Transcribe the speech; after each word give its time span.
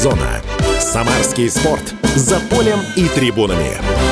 Фанзона. 0.00 0.40
Самарский 0.80 1.50
спорт. 1.50 1.94
За 2.16 2.40
полем 2.40 2.80
и 2.96 3.06
трибунами. 3.08 4.09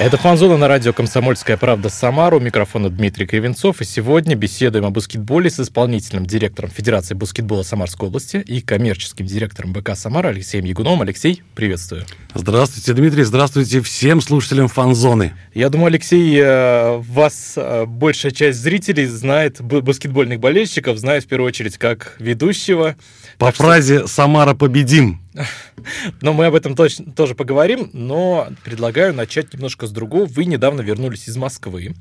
Это 0.00 0.16
«Фанзона» 0.16 0.56
на 0.56 0.68
радио 0.68 0.92
«Комсомольская 0.92 1.56
правда» 1.56 1.88
Самара. 1.88 2.36
У 2.36 2.38
микрофона 2.38 2.88
Дмитрий 2.88 3.26
Кривенцов. 3.26 3.80
И 3.80 3.84
сегодня 3.84 4.36
беседуем 4.36 4.84
о 4.84 4.90
баскетболе 4.90 5.50
с 5.50 5.58
исполнительным 5.58 6.24
директором 6.24 6.70
Федерации 6.70 7.14
баскетбола 7.14 7.64
Самарской 7.64 8.06
области 8.06 8.36
и 8.36 8.60
коммерческим 8.60 9.26
директором 9.26 9.72
БК 9.72 9.96
«Самара» 9.96 10.28
Алексеем 10.28 10.66
Ягуновым. 10.66 11.02
Алексей, 11.02 11.42
приветствую. 11.56 12.04
Здравствуйте, 12.32 12.92
Дмитрий. 12.92 13.24
Здравствуйте 13.24 13.80
всем 13.80 14.20
слушателям 14.20 14.68
«Фанзоны». 14.68 15.32
Я 15.52 15.68
думаю, 15.68 15.88
Алексей, 15.88 16.32
э, 16.40 16.98
вас 16.98 17.54
э, 17.56 17.84
большая 17.84 18.30
часть 18.30 18.60
зрителей 18.60 19.06
знает, 19.06 19.60
баскетбольных 19.60 20.38
болельщиков, 20.38 20.96
знает 20.96 21.24
в 21.24 21.26
первую 21.26 21.48
очередь 21.48 21.76
как 21.76 22.14
ведущего. 22.20 22.94
По 23.36 23.46
так 23.46 23.56
фразе 23.56 23.98
что... 23.98 24.06
«Самара 24.06 24.54
победим». 24.54 25.20
Но 26.20 26.32
мы 26.32 26.46
об 26.46 26.54
этом 26.54 26.74
точно 26.74 27.12
тоже 27.12 27.34
поговорим, 27.34 27.90
но 27.92 28.48
предлагаю 28.64 29.14
начать 29.14 29.52
немножко 29.52 29.86
с 29.86 29.90
другого. 29.90 30.26
Вы 30.26 30.44
недавно 30.44 30.80
вернулись 30.80 31.28
из 31.28 31.36
Москвы. 31.36 31.94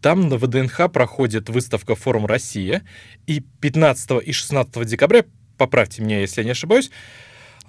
Там 0.00 0.28
на 0.28 0.36
ВДНХ 0.36 0.90
проходит 0.92 1.48
выставка 1.48 1.94
«Форум 1.94 2.26
Россия», 2.26 2.82
и 3.26 3.40
15 3.40 4.22
и 4.24 4.32
16 4.32 4.86
декабря, 4.86 5.24
поправьте 5.56 6.02
меня, 6.02 6.20
если 6.20 6.42
я 6.42 6.44
не 6.44 6.50
ошибаюсь, 6.52 6.90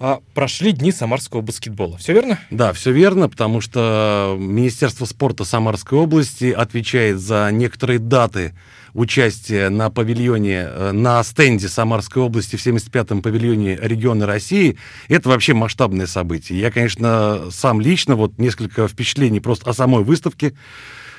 а, 0.00 0.20
прошли 0.34 0.72
дни 0.72 0.92
самарского 0.92 1.40
баскетбола. 1.40 1.98
Все 1.98 2.12
верно? 2.12 2.38
Да, 2.50 2.72
все 2.72 2.92
верно, 2.92 3.28
потому 3.28 3.60
что 3.60 4.36
Министерство 4.38 5.04
спорта 5.06 5.44
Самарской 5.44 5.98
области 5.98 6.52
отвечает 6.52 7.18
за 7.18 7.50
некоторые 7.52 7.98
даты 7.98 8.54
участия 8.94 9.68
на 9.68 9.90
павильоне, 9.90 10.66
э, 10.68 10.92
на 10.92 11.22
стенде 11.24 11.68
Самарской 11.68 12.22
области 12.22 12.56
в 12.56 12.64
75-м 12.64 13.22
павильоне 13.22 13.76
региона 13.80 14.26
России. 14.26 14.78
Это 15.08 15.28
вообще 15.28 15.54
масштабное 15.54 16.06
событие. 16.06 16.60
Я, 16.60 16.70
конечно, 16.70 17.50
сам 17.50 17.80
лично, 17.80 18.14
вот 18.16 18.38
несколько 18.38 18.86
впечатлений 18.88 19.40
просто 19.40 19.70
о 19.70 19.74
самой 19.74 20.04
выставке. 20.04 20.54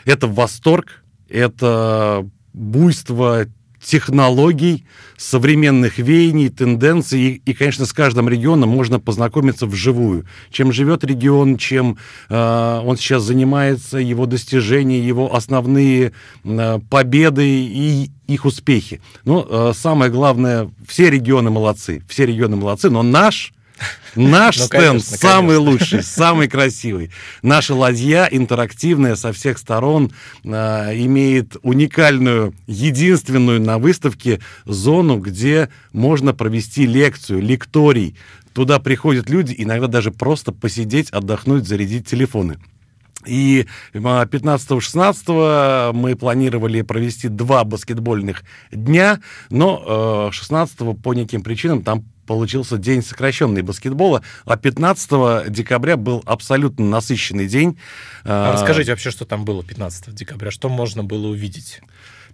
Это 0.06 0.28
восторг, 0.28 1.04
это 1.30 2.28
буйство 2.54 3.45
технологий, 3.84 4.86
современных 5.18 5.98
веяний, 5.98 6.50
тенденций. 6.50 7.20
И, 7.20 7.42
и, 7.46 7.54
конечно, 7.54 7.86
с 7.86 7.94
каждым 7.94 8.30
регионом 8.30 8.70
можно 8.70 9.00
познакомиться 9.00 9.66
вживую. 9.66 10.26
Чем 10.52 10.72
живет 10.72 11.04
регион, 11.04 11.58
чем 11.58 11.98
э, 12.30 12.82
он 12.86 12.98
сейчас 12.98 13.24
занимается, 13.24 13.98
его 13.98 14.26
достижения, 14.26 15.00
его 15.00 15.36
основные 15.36 16.12
э, 16.44 16.80
победы 16.90 17.48
и 17.48 18.10
их 18.28 18.46
успехи. 18.46 19.02
Ну, 19.26 19.46
э, 19.50 19.74
самое 19.76 20.12
главное, 20.12 20.70
все 20.88 21.10
регионы 21.10 21.50
молодцы, 21.50 22.04
все 22.08 22.26
регионы 22.26 22.56
молодцы, 22.56 22.90
но 22.90 23.04
наш 23.04 23.54
Наш 24.16 24.58
ну, 24.58 24.66
стенд 24.66 24.82
конечно, 24.84 25.18
самый 25.18 25.56
конечно. 25.56 25.72
лучший, 25.72 26.04
самый 26.04 26.48
красивый. 26.48 27.12
Наша 27.42 27.76
ладья 27.76 28.28
интерактивная 28.30 29.16
со 29.16 29.32
всех 29.34 29.58
сторон, 29.58 30.12
э, 30.44 30.50
имеет 30.50 31.58
уникальную, 31.62 32.54
единственную 32.68 33.62
на 33.62 33.78
выставке 33.78 34.40
зону, 34.66 35.18
где 35.20 35.70
можно 35.94 36.34
провести 36.34 36.86
лекцию, 36.86 37.42
лекторий. 37.42 38.16
Туда 38.54 38.80
приходят 38.80 39.30
люди, 39.30 39.54
иногда 39.58 39.88
даже 39.88 40.12
просто 40.12 40.52
посидеть, 40.52 41.10
отдохнуть, 41.12 41.68
зарядить 41.68 42.08
телефоны. 42.08 42.58
И 43.26 43.68
15-16 43.94 45.92
мы 45.94 46.16
планировали 46.16 46.82
провести 46.82 47.28
два 47.28 47.66
баскетбольных 47.66 48.44
дня, 48.72 49.20
но 49.50 50.30
16 50.32 50.76
э, 50.80 50.94
по 50.96 51.14
неким 51.14 51.44
причинам 51.44 51.84
там 51.84 52.06
получился 52.30 52.78
день 52.78 53.02
сокращенный 53.02 53.64
баскетбола, 53.64 54.22
а 54.46 54.56
15 54.56 55.52
декабря 55.52 55.98
был 55.98 56.22
абсолютно 56.28 56.86
насыщенный 56.86 57.48
день. 57.48 57.80
А 58.23 58.54
расскажите 58.54 58.92
вообще, 58.92 59.10
что 59.10 59.26
там 59.26 59.45
было 59.45 59.64
15 59.64 60.14
декабря, 60.14 60.52
что 60.52 60.70
можно 60.70 61.04
было 61.04 61.30
увидеть? 61.30 61.82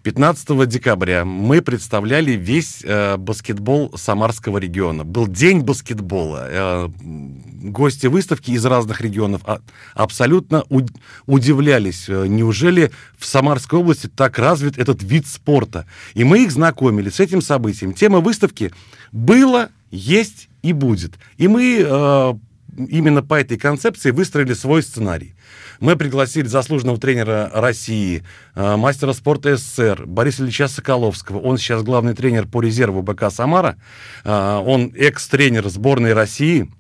15 0.06 0.68
декабря 0.68 1.26
мы 1.26 1.62
представляли 1.62 2.34
весь 2.34 2.82
э, 2.84 3.18
баскетбол 3.18 3.94
Самарского 3.96 4.60
региона. 4.60 5.04
Был 5.04 5.28
день 5.28 5.62
баскетбола. 5.62 6.48
Э, 6.48 6.90
гости 7.00 8.06
выставки 8.06 8.52
из 8.52 8.64
разных 8.66 9.02
регионов 9.02 9.42
а, 9.46 9.62
абсолютно 9.96 10.64
у, 10.70 10.82
удивлялись. 11.26 12.06
Э, 12.08 12.28
неужели 12.28 12.92
в 13.18 13.26
Самарской 13.26 13.80
области 13.80 14.06
так 14.06 14.38
развит 14.38 14.78
этот 14.78 15.02
вид 15.02 15.26
спорта? 15.26 15.88
И 16.14 16.24
мы 16.24 16.44
их 16.44 16.52
знакомили 16.52 17.10
с 17.10 17.20
этим 17.20 17.42
событием. 17.42 17.94
Тема 17.94 18.20
выставки 18.20 18.72
«Было, 19.12 19.70
есть 19.96 20.50
и 20.62 20.74
будет». 20.74 21.14
И 21.38 21.48
мы 21.48 21.80
э, 21.80 22.34
именно 22.78 23.24
по 23.24 23.36
этой 23.36 23.58
концепции 23.58 24.12
выстроили 24.12 24.54
свой 24.54 24.84
сценарий. 24.84 25.36
Мы 25.80 25.96
пригласили 25.96 26.48
заслуженного 26.48 26.98
тренера 26.98 27.52
России, 27.54 28.24
э, 28.56 28.76
мастера 28.76 29.14
спорта 29.14 29.58
СССР 29.58 30.06
Бориса 30.06 30.44
Ильича 30.44 30.68
Соколовского. 30.68 31.40
Он 31.40 31.58
сейчас 31.58 31.84
главный 31.84 32.14
тренер 32.14 32.48
по 32.48 32.62
резерву 32.62 33.02
БК 33.02 33.30
«Самара». 33.30 33.78
Э, 34.24 34.62
он 34.66 34.94
экс-тренер 34.96 35.68
сборной 35.70 36.14
России– 36.14 36.70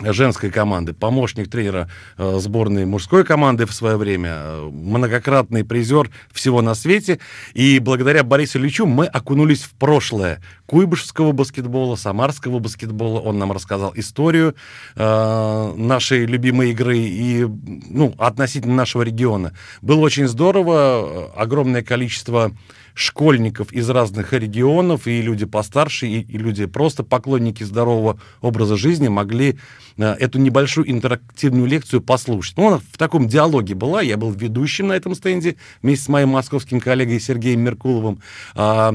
женской 0.00 0.50
команды, 0.50 0.92
помощник 0.92 1.50
тренера 1.50 1.88
э, 2.16 2.38
сборной 2.40 2.86
мужской 2.86 3.24
команды 3.24 3.66
в 3.66 3.72
свое 3.72 3.96
время, 3.96 4.30
э, 4.32 4.70
многократный 4.70 5.64
призер 5.64 6.10
всего 6.32 6.62
на 6.62 6.74
свете. 6.74 7.18
И 7.54 7.78
благодаря 7.80 8.22
Борису 8.22 8.58
Ильичу 8.58 8.86
мы 8.86 9.06
окунулись 9.06 9.62
в 9.62 9.72
прошлое 9.72 10.40
куйбышевского 10.66 11.32
баскетбола, 11.32 11.96
самарского 11.96 12.60
баскетбола. 12.60 13.20
Он 13.20 13.38
нам 13.38 13.50
рассказал 13.50 13.92
историю 13.96 14.54
э, 14.94 15.74
нашей 15.76 16.26
любимой 16.26 16.70
игры 16.70 16.98
и 16.98 17.44
ну, 17.44 18.14
относительно 18.18 18.74
нашего 18.74 19.02
региона. 19.02 19.52
Было 19.82 20.00
очень 20.00 20.28
здорово, 20.28 21.32
огромное 21.34 21.82
количество 21.82 22.52
школьников 22.94 23.72
из 23.72 23.88
разных 23.90 24.32
регионов, 24.32 25.06
и 25.06 25.22
люди 25.22 25.46
постарше, 25.46 26.06
и, 26.06 26.20
и 26.20 26.38
люди 26.38 26.66
просто 26.66 27.04
поклонники 27.04 27.62
здорового 27.62 28.20
образа 28.40 28.76
жизни 28.76 29.08
могли 29.08 29.58
э, 29.96 30.04
эту 30.14 30.38
небольшую 30.38 30.90
интерактивную 30.90 31.66
лекцию 31.66 32.00
послушать. 32.00 32.56
Ну, 32.56 32.68
она 32.68 32.78
в 32.78 32.98
таком 32.98 33.28
диалоге 33.28 33.74
была, 33.74 34.02
я 34.02 34.16
был 34.16 34.32
ведущим 34.32 34.88
на 34.88 34.94
этом 34.94 35.14
стенде 35.14 35.56
вместе 35.82 36.04
с 36.04 36.08
моим 36.08 36.30
московским 36.30 36.80
коллегой 36.80 37.20
Сергеем 37.20 37.60
Меркуловым. 37.60 38.20
А, 38.54 38.94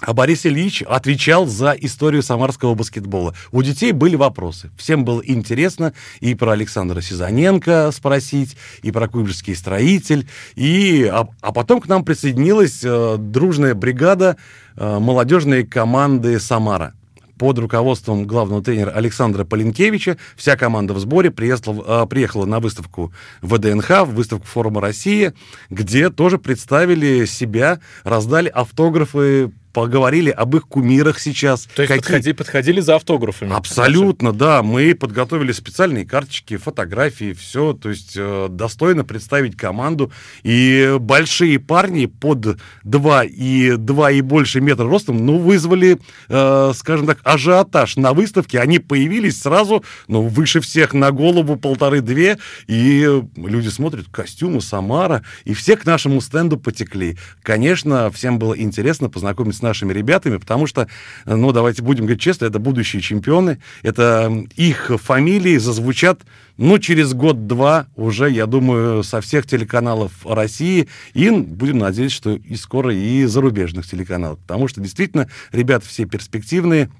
а 0.00 0.14
Борис 0.14 0.46
Ильич 0.46 0.82
отвечал 0.82 1.46
за 1.46 1.72
историю 1.72 2.22
самарского 2.22 2.74
баскетбола. 2.74 3.34
У 3.52 3.62
детей 3.62 3.92
были 3.92 4.16
вопросы. 4.16 4.70
Всем 4.76 5.04
было 5.04 5.20
интересно 5.24 5.92
и 6.20 6.34
про 6.34 6.52
Александра 6.52 7.00
Сизаненко 7.00 7.90
спросить, 7.92 8.56
и 8.82 8.90
про 8.90 9.08
куйбышевский 9.08 9.54
строитель. 9.54 10.28
И, 10.54 11.08
а, 11.12 11.28
а 11.40 11.52
потом 11.52 11.80
к 11.80 11.88
нам 11.88 12.04
присоединилась 12.04 12.80
э, 12.82 13.16
дружная 13.18 13.74
бригада 13.74 14.36
э, 14.76 14.98
молодежной 14.98 15.64
команды 15.64 16.40
«Самара» 16.40 16.94
под 17.38 17.58
руководством 17.58 18.26
главного 18.26 18.62
тренера 18.62 18.90
Александра 18.90 19.44
Полинкевича. 19.44 20.18
Вся 20.36 20.56
команда 20.56 20.92
в 20.92 20.98
сборе 20.98 21.30
приехала, 21.30 22.04
приехала 22.04 22.44
на 22.44 22.60
выставку 22.60 23.14
ВДНХ, 23.40 23.88
в 24.04 24.14
выставку 24.14 24.46
форума 24.46 24.82
«Россия», 24.82 25.32
где 25.70 26.10
тоже 26.10 26.36
представили 26.36 27.24
себя, 27.24 27.80
раздали 28.04 28.48
автографы 28.48 29.52
поговорили 29.72 30.30
об 30.30 30.56
их 30.56 30.66
кумирах 30.66 31.18
сейчас. 31.20 31.68
То 31.74 31.82
есть 31.82 31.92
Какие... 31.92 32.02
подходи, 32.02 32.32
подходили 32.32 32.80
за 32.80 32.96
автографами? 32.96 33.54
Абсолютно, 33.54 34.32
да. 34.32 34.62
Мы 34.62 34.94
подготовили 34.94 35.52
специальные 35.52 36.06
карточки, 36.06 36.56
фотографии, 36.56 37.32
все. 37.32 37.72
То 37.72 37.90
есть 37.90 38.14
э, 38.16 38.48
достойно 38.50 39.04
представить 39.04 39.56
команду. 39.56 40.12
И 40.42 40.96
большие 40.98 41.58
парни 41.58 42.06
под 42.06 42.58
2 42.84 43.24
и 43.24 43.76
2 43.76 44.10
и 44.10 44.20
больше 44.20 44.60
метра 44.60 44.84
ростом, 44.84 45.24
ну, 45.24 45.38
вызвали, 45.38 45.98
э, 46.28 46.72
скажем 46.74 47.06
так, 47.06 47.18
ажиотаж 47.22 47.96
на 47.96 48.12
выставке. 48.12 48.60
Они 48.60 48.78
появились 48.78 49.40
сразу, 49.40 49.84
ну, 50.08 50.22
выше 50.22 50.60
всех 50.60 50.94
на 50.94 51.12
голову 51.12 51.56
полторы-две. 51.56 52.38
И 52.66 53.22
люди 53.36 53.68
смотрят, 53.68 54.06
костюмы 54.10 54.60
Самара. 54.60 55.22
И 55.44 55.54
все 55.54 55.76
к 55.76 55.86
нашему 55.86 56.20
стенду 56.20 56.56
потекли. 56.56 57.16
Конечно, 57.42 58.10
всем 58.10 58.38
было 58.38 58.58
интересно 58.58 59.08
познакомиться 59.08 59.59
с 59.60 59.62
нашими 59.62 59.92
ребятами, 59.92 60.38
потому 60.38 60.66
что, 60.66 60.88
ну, 61.24 61.52
давайте 61.52 61.82
будем 61.82 62.04
говорить 62.04 62.20
честно, 62.20 62.46
это 62.46 62.58
будущие 62.58 63.00
чемпионы, 63.02 63.60
это 63.82 64.32
их 64.56 64.90
фамилии 65.02 65.58
зазвучат, 65.58 66.22
ну, 66.56 66.78
через 66.78 67.14
год-два 67.14 67.86
уже, 67.96 68.30
я 68.30 68.46
думаю, 68.46 69.02
со 69.02 69.20
всех 69.20 69.46
телеканалов 69.46 70.12
России, 70.24 70.88
и 71.14 71.30
будем 71.30 71.78
надеяться, 71.78 72.16
что 72.16 72.30
и 72.32 72.56
скоро 72.56 72.94
и 72.94 73.24
зарубежных 73.24 73.86
телеканалов, 73.86 74.38
потому 74.40 74.68
что 74.68 74.80
действительно 74.80 75.28
ребята 75.52 75.86
все 75.86 76.06
перспективные, 76.06 76.90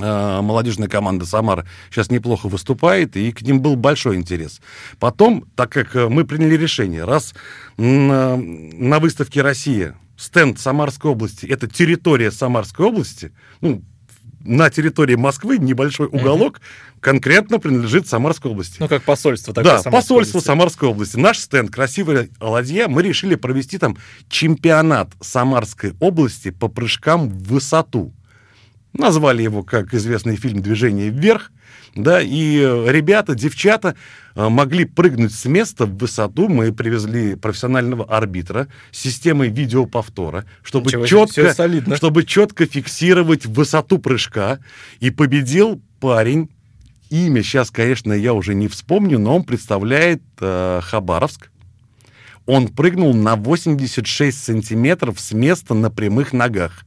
а, 0.00 0.42
молодежная 0.42 0.88
команда 0.88 1.24
«Самара» 1.24 1.66
сейчас 1.90 2.10
неплохо 2.10 2.48
выступает, 2.48 3.16
и 3.16 3.32
к 3.32 3.42
ним 3.42 3.60
был 3.60 3.76
большой 3.76 4.16
интерес. 4.16 4.60
Потом, 4.98 5.44
так 5.54 5.70
как 5.70 5.94
мы 5.94 6.24
приняли 6.24 6.56
решение, 6.56 7.04
раз 7.04 7.34
на 7.76 8.98
выставке 8.98 9.42
«Россия» 9.42 9.96
стенд 10.16 10.58
Самарской 10.58 11.10
области, 11.10 11.46
это 11.46 11.66
территория 11.66 12.30
Самарской 12.30 12.86
области, 12.86 13.32
ну, 13.60 13.82
на 14.44 14.68
территории 14.70 15.14
Москвы 15.14 15.58
небольшой 15.58 16.06
уголок 16.06 16.60
конкретно 17.00 17.58
принадлежит 17.58 18.06
Самарской 18.06 18.50
области. 18.50 18.76
Ну, 18.78 18.88
как 18.88 19.02
посольство 19.02 19.54
такое 19.54 19.72
Да, 19.72 19.78
Самарской 19.78 19.92
посольство 19.92 20.38
области. 20.38 20.46
Самарской 20.46 20.88
области. 20.88 21.16
Наш 21.16 21.38
стенд 21.38 21.70
«Красивая 21.70 22.28
ладья», 22.40 22.88
мы 22.88 23.02
решили 23.02 23.34
провести 23.34 23.78
там 23.78 23.96
чемпионат 24.28 25.10
Самарской 25.20 25.94
области 25.98 26.50
по 26.50 26.68
прыжкам 26.68 27.30
в 27.30 27.48
высоту. 27.48 28.12
Назвали 28.92 29.42
его, 29.42 29.62
как 29.62 29.94
известный 29.94 30.36
фильм 30.36 30.62
«Движение 30.62 31.08
вверх». 31.08 31.50
Да, 31.94 32.20
и 32.20 32.58
э, 32.58 32.90
ребята, 32.90 33.34
девчата 33.34 33.94
э, 34.34 34.48
могли 34.48 34.84
прыгнуть 34.84 35.32
с 35.32 35.44
места 35.44 35.86
в 35.86 35.96
высоту. 35.96 36.48
Мы 36.48 36.72
привезли 36.72 37.36
профессионального 37.36 38.04
арбитра 38.04 38.66
с 38.90 38.98
системой 38.98 39.48
видеоповтора, 39.48 40.44
чтобы 40.62 40.90
Ничего 40.90 41.06
четко, 41.06 41.96
чтобы 41.96 42.24
четко 42.24 42.66
фиксировать 42.66 43.46
высоту 43.46 43.98
прыжка. 43.98 44.58
И 44.98 45.10
победил 45.10 45.80
парень. 46.00 46.50
Имя 47.10 47.42
сейчас, 47.44 47.70
конечно, 47.70 48.12
я 48.12 48.34
уже 48.34 48.54
не 48.54 48.66
вспомню, 48.66 49.20
но 49.20 49.36
он 49.36 49.44
представляет 49.44 50.22
э, 50.40 50.80
Хабаровск. 50.82 51.50
Он 52.46 52.68
прыгнул 52.68 53.14
на 53.14 53.36
86 53.36 54.42
сантиметров 54.42 55.20
с 55.20 55.32
места 55.32 55.74
на 55.74 55.90
прямых 55.90 56.32
ногах. 56.32 56.84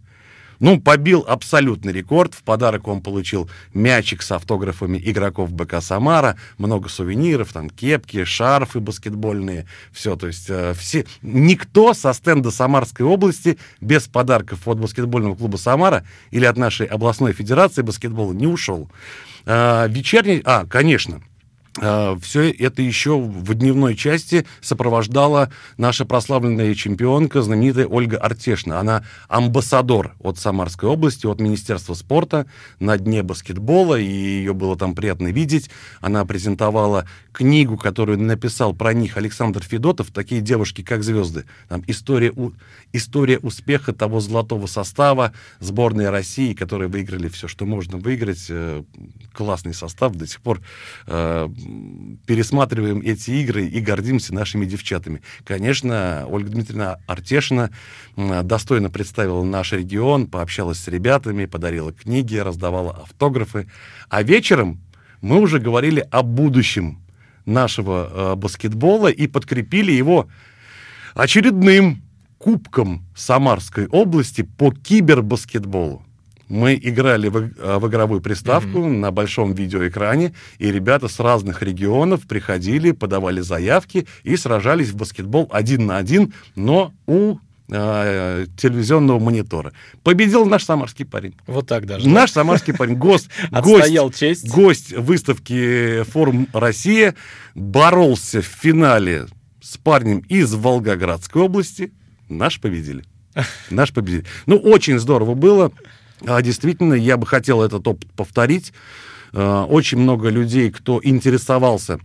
Ну, 0.59 0.79
побил 0.81 1.23
абсолютный 1.27 1.93
рекорд. 1.93 2.33
В 2.33 2.43
подарок 2.43 2.87
он 2.87 3.01
получил 3.01 3.49
мячик 3.73 4.21
с 4.21 4.31
автографами 4.31 5.01
игроков 5.03 5.51
БК 5.51 5.81
«Самара», 5.81 6.37
много 6.57 6.89
сувениров, 6.89 7.53
там 7.53 7.69
кепки, 7.69 8.23
шарфы 8.23 8.79
баскетбольные, 8.79 9.67
все. 9.91 10.15
То 10.15 10.27
есть 10.27 10.49
э, 10.49 10.73
все... 10.77 11.05
никто 11.21 11.93
со 11.93 12.13
стенда 12.13 12.51
Самарской 12.51 13.05
области 13.05 13.57
без 13.81 14.07
подарков 14.07 14.67
от 14.67 14.79
баскетбольного 14.79 15.35
клуба 15.35 15.57
«Самара» 15.57 16.05
или 16.31 16.45
от 16.45 16.57
нашей 16.57 16.87
областной 16.87 17.33
федерации 17.33 17.81
баскетбола 17.81 18.33
не 18.33 18.47
ушел. 18.47 18.89
А, 19.45 19.87
вечерний... 19.87 20.41
А, 20.43 20.65
конечно, 20.65 21.21
все 21.77 22.51
это 22.51 22.81
еще 22.81 23.19
в 23.19 23.53
дневной 23.53 23.95
части 23.95 24.45
сопровождала 24.61 25.51
наша 25.77 26.05
прославленная 26.05 26.73
чемпионка, 26.75 27.41
знаменитая 27.41 27.85
Ольга 27.87 28.17
Артешна. 28.17 28.79
Она 28.79 29.03
амбассадор 29.27 30.15
от 30.19 30.37
Самарской 30.37 30.89
области, 30.89 31.25
от 31.25 31.39
Министерства 31.39 31.93
спорта 31.93 32.47
на 32.79 32.97
дне 32.97 33.23
баскетбола, 33.23 33.99
и 33.99 34.05
ее 34.05 34.53
было 34.53 34.77
там 34.77 34.95
приятно 34.95 35.27
видеть. 35.27 35.69
Она 36.01 36.25
презентовала 36.25 37.07
книгу, 37.31 37.77
которую 37.77 38.19
написал 38.19 38.73
про 38.73 38.93
них 38.93 39.17
Александр 39.17 39.63
Федотов, 39.63 40.11
такие 40.11 40.41
девушки, 40.41 40.81
как 40.81 41.03
звезды. 41.03 41.45
Там 41.69 41.83
история, 41.87 42.31
у... 42.35 42.53
история 42.93 43.37
успеха 43.37 43.93
того 43.93 44.19
золотого 44.19 44.65
состава 44.65 45.33
сборной 45.59 46.09
России, 46.09 46.53
которые 46.53 46.89
выиграли 46.89 47.27
все, 47.27 47.47
что 47.47 47.65
можно 47.65 47.97
выиграть. 47.97 48.47
Э, 48.49 48.83
Классный 49.33 49.75
состав, 49.75 50.15
до 50.15 50.25
сих 50.25 50.41
пор 50.41 50.61
э, 51.05 51.47
пересматриваем 52.25 53.01
эти 53.01 53.31
игры 53.31 53.65
и 53.65 53.79
гордимся 53.79 54.33
нашими 54.33 54.65
девчатами. 54.65 55.21
Конечно, 55.43 56.25
Ольга 56.29 56.49
Дмитриевна 56.49 56.97
Артешина 57.07 57.71
достойно 58.15 58.89
представила 58.89 59.43
наш 59.43 59.73
регион, 59.73 60.27
пообщалась 60.27 60.79
с 60.79 60.87
ребятами, 60.87 61.45
подарила 61.45 61.93
книги, 61.93 62.35
раздавала 62.37 62.91
автографы. 63.03 63.67
А 64.09 64.23
вечером 64.23 64.81
мы 65.21 65.39
уже 65.39 65.59
говорили 65.59 66.05
о 66.11 66.23
будущем 66.23 66.99
нашего 67.45 68.09
э, 68.11 68.35
баскетбола 68.35 69.07
и 69.07 69.25
подкрепили 69.27 69.91
его 69.91 70.27
очередным 71.15 72.03
кубком 72.37 73.05
Самарской 73.15 73.87
области 73.87 74.43
по 74.43 74.71
кибербаскетболу. 74.71 76.06
Мы 76.49 76.79
играли 76.81 77.27
в, 77.27 77.37
э, 77.37 77.77
в 77.77 77.87
игровую 77.87 78.21
приставку 78.21 78.79
Мгм. 78.79 79.01
на 79.01 79.11
большом 79.11 79.53
видеоэкране, 79.53 80.33
и 80.59 80.71
ребята 80.71 81.07
с 81.07 81.19
разных 81.19 81.61
регионов 81.61 82.25
приходили, 82.27 82.91
подавали 82.91 83.41
заявки 83.41 84.07
и 84.23 84.37
сражались 84.37 84.89
в 84.89 84.95
баскетбол 84.95 85.49
один 85.51 85.85
на 85.87 85.97
один, 85.97 86.33
но 86.55 86.93
у 87.05 87.37
э, 87.69 88.45
телевизионного 88.55 89.19
монитора. 89.19 89.73
Победил 90.01 90.45
наш 90.45 90.63
самарский 90.63 91.03
парень. 91.05 91.35
Вот 91.47 91.67
так 91.67 91.85
даже. 91.85 92.07
Наш 92.07 92.31
самарский 92.31 92.73
парень, 92.73 92.95
гость, 92.95 93.27
гость, 93.51 94.17
честь. 94.17 94.49
гость 94.49 94.93
выставки 94.93 96.03
«Форум 96.03 96.47
Россия», 96.53 97.13
боролся 97.55 98.41
в 98.41 98.45
финале 98.45 99.25
с 99.61 99.77
парнем 99.77 100.19
из 100.29 100.53
Волгоградской 100.53 101.41
области. 101.41 101.91
Наш 102.29 102.61
победили. 102.61 103.03
Наш 103.69 103.91
победили. 103.91 104.23
Ну, 104.45 104.55
очень 104.55 104.97
здорово 104.97 105.33
было. 105.33 105.73
А, 106.25 106.41
Действительно, 106.41 106.93
я 106.93 107.17
бы 107.17 107.25
хотел 107.25 107.61
этот 107.61 107.87
опыт 107.87 108.11
повторить. 108.13 108.73
А, 109.33 109.65
Очень 109.65 109.99
много 109.99 110.29
людей, 110.29 110.71
кто 110.71 110.99
интересовался 111.03 111.99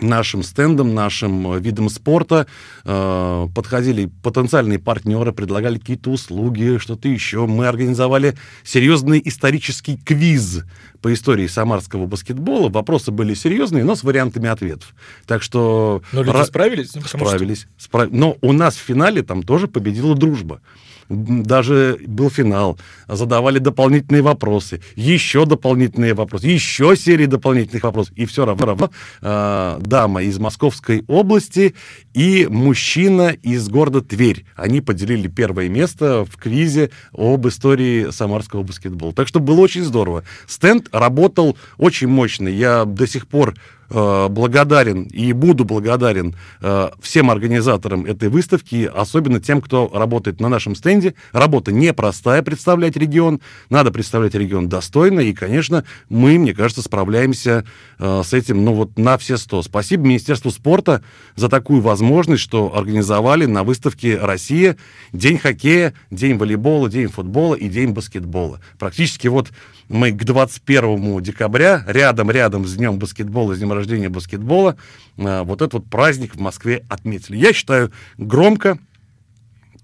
нашим 0.00 0.42
стендом, 0.42 0.94
нашим 0.94 1.52
э, 1.54 1.60
видом 1.60 1.88
спорта, 1.88 2.46
э, 2.84 3.46
подходили 3.54 4.10
потенциальные 4.22 4.78
партнеры, 4.78 5.32
предлагали 5.32 5.78
какие-то 5.78 6.10
услуги, 6.10 6.78
что-то 6.78 7.08
еще. 7.08 7.46
Мы 7.46 7.66
организовали 7.66 8.34
серьезный 8.64 9.20
исторический 9.24 9.96
квиз 9.96 10.64
по 11.00 11.12
истории 11.12 11.46
самарского 11.46 12.06
баскетбола. 12.06 12.68
Вопросы 12.68 13.10
были 13.10 13.34
серьезные, 13.34 13.84
но 13.84 13.94
с 13.94 14.02
вариантами 14.04 14.48
ответов. 14.48 14.94
Так 15.26 15.42
что... 15.42 16.02
Но 16.12 16.22
люди 16.22 16.36
ра- 16.36 16.44
справились? 16.46 16.94
Ну, 16.94 17.02
потому 17.02 17.24
что- 17.26 17.36
Справились. 17.36 17.66
Спра- 17.78 18.08
Но 18.10 18.36
у 18.40 18.52
нас 18.52 18.74
в 18.76 18.80
финале 18.80 19.22
там 19.22 19.42
тоже 19.42 19.68
победила 19.68 20.14
дружба. 20.14 20.60
Даже 21.08 21.98
был 22.06 22.30
финал. 22.30 22.78
Задавали 23.08 23.58
дополнительные 23.58 24.22
вопросы. 24.22 24.80
Еще 24.96 25.44
дополнительные 25.44 26.14
вопросы. 26.14 26.46
Еще 26.46 26.96
серии 26.96 27.26
дополнительных 27.26 27.82
вопросов. 27.84 28.14
И 28.16 28.24
все 28.24 28.46
равно, 28.46 28.64
равно 28.66 28.90
э, 29.20 29.78
дама 29.82 30.22
из 30.22 30.38
Московской 30.38 31.04
области 31.06 31.74
и 32.14 32.46
мужчина 32.48 33.36
из 33.42 33.68
города 33.68 34.02
Тверь. 34.02 34.44
Они 34.56 34.80
поделили 34.80 35.28
первое 35.28 35.68
место 35.68 36.24
в 36.24 36.36
квизе 36.36 36.90
об 37.12 37.46
истории 37.46 38.10
самарского 38.10 38.62
баскетбола. 38.62 39.12
Так 39.12 39.28
что 39.28 39.40
было 39.40 39.60
очень 39.60 39.84
здорово. 39.84 40.24
Стенд 40.46 40.88
работал 40.92 41.56
очень 41.78 42.08
мощно. 42.08 42.48
Я 42.48 42.84
до 42.84 43.06
сих 43.06 43.26
пор 43.26 43.54
благодарен 43.92 45.04
и 45.04 45.32
буду 45.32 45.64
благодарен 45.64 46.34
э, 46.60 46.90
всем 47.00 47.30
организаторам 47.30 48.06
этой 48.06 48.28
выставки, 48.28 48.90
особенно 48.92 49.40
тем, 49.40 49.60
кто 49.60 49.90
работает 49.92 50.40
на 50.40 50.48
нашем 50.48 50.74
стенде. 50.74 51.14
Работа 51.32 51.72
непростая 51.72 52.42
представлять 52.42 52.96
регион, 52.96 53.40
надо 53.70 53.90
представлять 53.90 54.34
регион 54.34 54.68
достойно, 54.68 55.20
и, 55.20 55.32
конечно, 55.32 55.84
мы, 56.08 56.38
мне 56.38 56.54
кажется, 56.54 56.82
справляемся 56.82 57.64
э, 57.98 58.22
с 58.24 58.32
этим, 58.32 58.64
ну 58.64 58.74
вот 58.74 58.98
на 58.98 59.18
все 59.18 59.36
сто. 59.36 59.62
Спасибо 59.62 60.04
Министерству 60.04 60.50
спорта 60.50 61.02
за 61.36 61.48
такую 61.48 61.80
возможность, 61.82 62.42
что 62.42 62.76
организовали 62.76 63.46
на 63.46 63.64
выставке 63.64 64.18
«Россия» 64.18 64.76
День 65.12 65.38
хоккея, 65.38 65.94
День 66.10 66.36
волейбола, 66.38 66.88
День 66.88 67.08
футбола 67.08 67.54
и 67.54 67.68
День 67.68 67.90
баскетбола. 67.90 68.60
Практически 68.78 69.28
вот 69.28 69.50
мы 69.92 70.10
к 70.10 70.24
21 70.24 71.22
декабря, 71.22 71.84
рядом-рядом 71.86 72.66
с 72.66 72.74
Днем 72.74 72.98
баскетбола, 72.98 73.54
с 73.54 73.58
Днем 73.58 73.72
рождения 73.72 74.08
баскетбола, 74.08 74.76
э, 75.18 75.42
вот 75.42 75.60
этот 75.60 75.74
вот 75.74 75.90
праздник 75.90 76.34
в 76.34 76.40
Москве 76.40 76.84
отметили. 76.88 77.36
Я 77.36 77.52
считаю, 77.52 77.92
громко, 78.16 78.78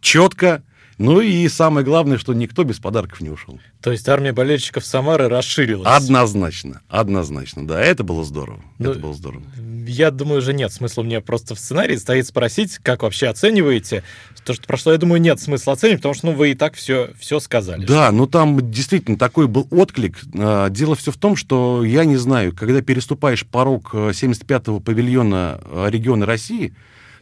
четко, 0.01 0.63
ну 0.99 1.21
и 1.21 1.49
самое 1.49 1.85
главное, 1.87 2.19
что 2.19 2.35
никто 2.35 2.65
без 2.65 2.81
подарков 2.81 3.21
не 3.21 3.31
ушел. 3.31 3.61
То 3.81 3.93
есть 3.93 4.09
армия 4.09 4.33
болельщиков 4.33 4.85
Самары 4.85 5.29
расширилась. 5.29 5.87
Однозначно, 5.87 6.83
однозначно, 6.89 7.67
да, 7.67 7.81
это 7.81 8.03
было 8.03 8.25
здорово, 8.25 8.61
Ну, 8.79 8.91
это 8.91 8.99
было 8.99 9.15
здорово. 9.15 9.45
Я 9.87 10.11
думаю, 10.11 10.39
уже 10.39 10.53
нет 10.53 10.73
смысла 10.73 11.03
мне 11.03 11.21
просто 11.21 11.55
в 11.55 11.61
сценарии 11.61 11.97
стоит 11.97 12.27
спросить, 12.27 12.79
как 12.79 13.05
вообще 13.05 13.29
оцениваете. 13.29 14.03
То, 14.45 14.55
что 14.55 14.67
прошло, 14.67 14.93
я 14.93 14.99
думаю, 14.99 15.21
нет 15.21 15.41
смысла 15.41 15.75
оценивать, 15.75 16.01
потому 16.01 16.15
что 16.15 16.27
ну, 16.27 16.33
вы 16.33 16.51
и 16.51 16.55
так 16.55 16.75
все, 16.75 17.11
все 17.19 17.39
сказали. 17.39 17.87
Да, 17.87 18.11
ну 18.11 18.27
там 18.27 18.71
действительно 18.71 19.17
такой 19.17 19.47
был 19.47 19.69
отклик. 19.71 20.19
А, 20.35 20.69
Дело 20.69 20.97
все 20.97 21.13
в 21.13 21.17
том, 21.17 21.37
что 21.37 21.85
я 21.85 22.05
не 22.05 22.17
знаю, 22.17 22.55
когда 22.55 22.83
переступаешь 22.83 23.47
порог 23.47 23.91
э, 23.93 24.11
75-го 24.11 24.81
павильона 24.81 25.61
э, 25.65 25.87
региона 25.91 26.27
России, 26.27 26.75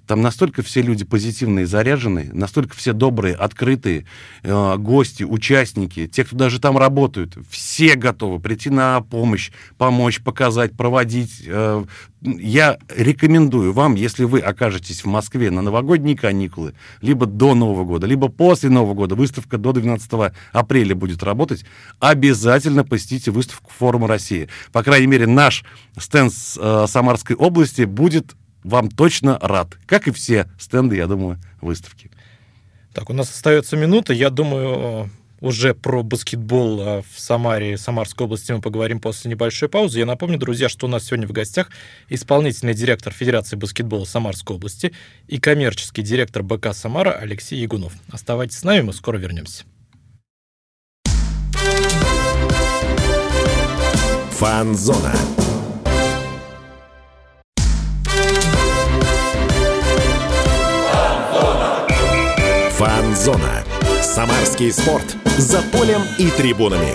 там 0.07 0.23
настолько 0.23 0.63
все 0.63 0.83
люди 0.83 1.05
позитивные, 1.05 1.67
заряженные, 1.67 2.31
настолько 2.33 2.77
все 2.77 2.93
добрые, 2.93 3.35
открытые, 3.35 4.07
э, 4.43 4.77
гости, 4.77 5.25
участники, 5.25 6.07
те, 6.07 6.25
кто 6.25 6.37
даже 6.37 6.61
там 6.61 6.79
работают, 6.79 7.37
все 7.51 7.97
готовы 7.97 8.39
прийти 8.39 8.71
на 8.71 9.01
помощь, 9.01 9.51
помочь, 9.79 10.23
показать, 10.23 10.77
проводить. 10.77 11.43
Э, 11.47 11.85
я 12.23 12.79
рекомендую 12.89 13.73
вам, 13.73 13.95
если 13.95 14.25
вы 14.25 14.41
окажетесь 14.41 15.05
в 15.05 15.07
Москве 15.07 15.51
на 15.51 15.63
новогодние 15.63 16.17
каникулы, 16.17 16.75
либо 17.01 17.27
до 17.27 17.55
Нового 17.55 17.85
года, 17.85 18.07
либо 18.07 18.29
после 18.29 18.71
Нового 18.71 18.95
года, 18.95 19.15
выставка 19.15 19.59
до 19.59 19.73
12 19.73 20.33
апреля 20.53 20.95
будет 20.95 21.23
работать, 21.23 21.65
обязательно 22.01 22.85
посетите 22.85 23.31
выставку 23.31 23.71
форума 23.77 24.09
России. 24.09 24.49
По 24.73 24.83
крайней 24.83 25.07
мере, 25.07 25.27
наш 25.27 25.65
стенд 25.99 26.33
э, 26.59 26.87
Самарской 26.89 27.37
области 27.37 27.83
будет 27.83 28.35
вам 28.67 28.91
точно 28.91 29.39
рад, 29.41 29.79
как 29.87 30.09
и 30.09 30.11
все 30.11 30.51
стенды, 30.59 30.97
я 30.97 31.07
думаю, 31.07 31.39
выставки. 31.61 32.11
Так, 32.93 33.11
у 33.11 33.13
нас 33.13 33.31
остается 33.31 33.77
минута. 33.77 34.13
Я 34.13 34.31
думаю, 34.31 35.11
уже 35.41 35.75
про 35.75 36.03
баскетбол 36.03 36.81
а, 36.81 37.03
в 37.03 37.21
Самаре, 37.21 37.79
Самарской 37.79 38.27
области 38.27 38.53
мы 38.53 38.61
поговорим 38.61 39.01
после 39.01 39.31
небольшой 39.31 39.69
паузы. 39.69 40.01
Я 40.01 40.07
напомню, 40.07 40.39
друзья, 40.39 40.69
что 40.69 40.87
у 40.87 40.89
нас 40.89 41.05
сегодня 41.05 41.29
в 41.29 41.33
гостях 41.33 41.71
исполнительный 42.09 42.75
директор 42.75 43.13
Федерации 43.13 43.57
баскетбола 43.57 44.05
Самарской 44.05 44.57
области 44.57 44.93
и 45.29 45.39
коммерческий 45.39 46.03
директор 46.03 46.43
БК 46.43 46.73
«Самара» 46.73 47.13
Алексей 47.13 47.61
Ягунов. 47.61 47.93
Оставайтесь 48.11 48.59
с 48.59 48.65
нами, 48.65 48.81
мы 48.81 48.93
скоро 48.93 49.19
вернемся. 49.19 49.65
Фанзона. 54.33 55.15
Фанзона. 63.07 63.65
Самарский 64.03 64.73
спорт. 64.73 65.17
За 65.39 65.63
полем 65.63 66.03
и 66.19 66.29
трибунами. 66.29 66.95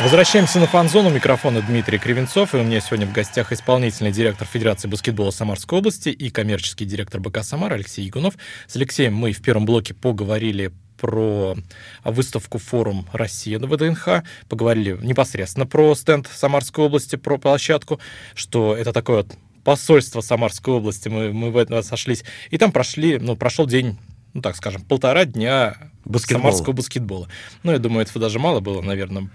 Возвращаемся 0.00 0.60
на 0.60 0.68
фан-зону. 0.68 1.10
Микрофона 1.10 1.60
Дмитрий 1.62 1.98
Кривенцов. 1.98 2.54
И 2.54 2.58
у 2.58 2.62
меня 2.62 2.80
сегодня 2.80 3.08
в 3.08 3.12
гостях 3.12 3.50
исполнительный 3.50 4.12
директор 4.12 4.46
Федерации 4.46 4.86
баскетбола 4.86 5.32
Самарской 5.32 5.80
области 5.80 6.10
и 6.10 6.30
коммерческий 6.30 6.84
директор 6.84 7.20
БК 7.20 7.42
«Самара» 7.42 7.74
Алексей 7.74 8.04
Ягунов. 8.04 8.34
С 8.68 8.76
Алексеем 8.76 9.16
мы 9.16 9.32
в 9.32 9.42
первом 9.42 9.66
блоке 9.66 9.94
поговорили 9.94 10.70
про 10.96 11.56
выставку 12.04 12.58
«Форум 12.58 13.08
России» 13.12 13.56
на 13.56 13.66
ВДНХ, 13.66 14.22
поговорили 14.48 14.96
непосредственно 15.02 15.66
про 15.66 15.92
стенд 15.96 16.30
Самарской 16.32 16.84
области, 16.84 17.16
про 17.16 17.36
площадку, 17.36 17.98
что 18.36 18.76
это 18.76 18.92
такое 18.92 19.16
вот 19.18 19.32
посольство 19.64 20.20
Самарской 20.20 20.74
области, 20.74 21.08
мы, 21.08 21.32
мы 21.32 21.50
в 21.50 21.56
этом 21.56 21.82
сошлись. 21.82 22.24
И 22.50 22.58
там 22.58 22.70
прошли, 22.72 23.18
ну, 23.18 23.36
прошел 23.36 23.66
день 23.66 23.98
ну 24.34 24.42
так 24.42 24.56
скажем, 24.56 24.82
полтора 24.82 25.24
дня 25.24 25.76
баскетбола. 26.04 26.42
самарского 26.42 26.72
баскетбола. 26.72 27.28
Ну, 27.62 27.72
я 27.72 27.78
думаю, 27.78 28.02
этого 28.02 28.20
даже 28.20 28.38
мало 28.38 28.60
было, 28.60 28.82
наверное. 28.82 29.30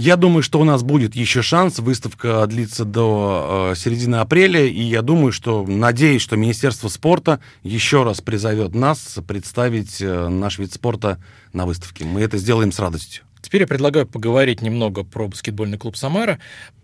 Я 0.00 0.16
думаю, 0.16 0.44
что 0.44 0.60
у 0.60 0.64
нас 0.64 0.84
будет 0.84 1.16
еще 1.16 1.42
шанс. 1.42 1.80
Выставка 1.80 2.46
длится 2.46 2.84
до 2.84 3.72
э, 3.72 3.76
середины 3.76 4.16
апреля, 4.16 4.64
и 4.64 4.80
я 4.80 5.02
думаю, 5.02 5.32
что, 5.32 5.64
надеюсь, 5.66 6.22
что 6.22 6.36
Министерство 6.36 6.88
спорта 6.88 7.40
еще 7.64 8.04
раз 8.04 8.20
призовет 8.20 8.76
нас 8.76 9.16
представить 9.26 10.00
э, 10.00 10.28
наш 10.28 10.58
вид 10.58 10.72
спорта 10.72 11.18
на 11.52 11.66
выставке. 11.66 12.04
Мы 12.04 12.20
это 12.20 12.38
сделаем 12.38 12.70
с 12.70 12.78
радостью. 12.78 13.24
Теперь 13.40 13.62
я 13.62 13.66
предлагаю 13.66 14.06
поговорить 14.06 14.62
немного 14.62 15.04
про 15.04 15.28
баскетбольный 15.28 15.78
клуб 15.78 15.96
«Самара». 15.96 16.38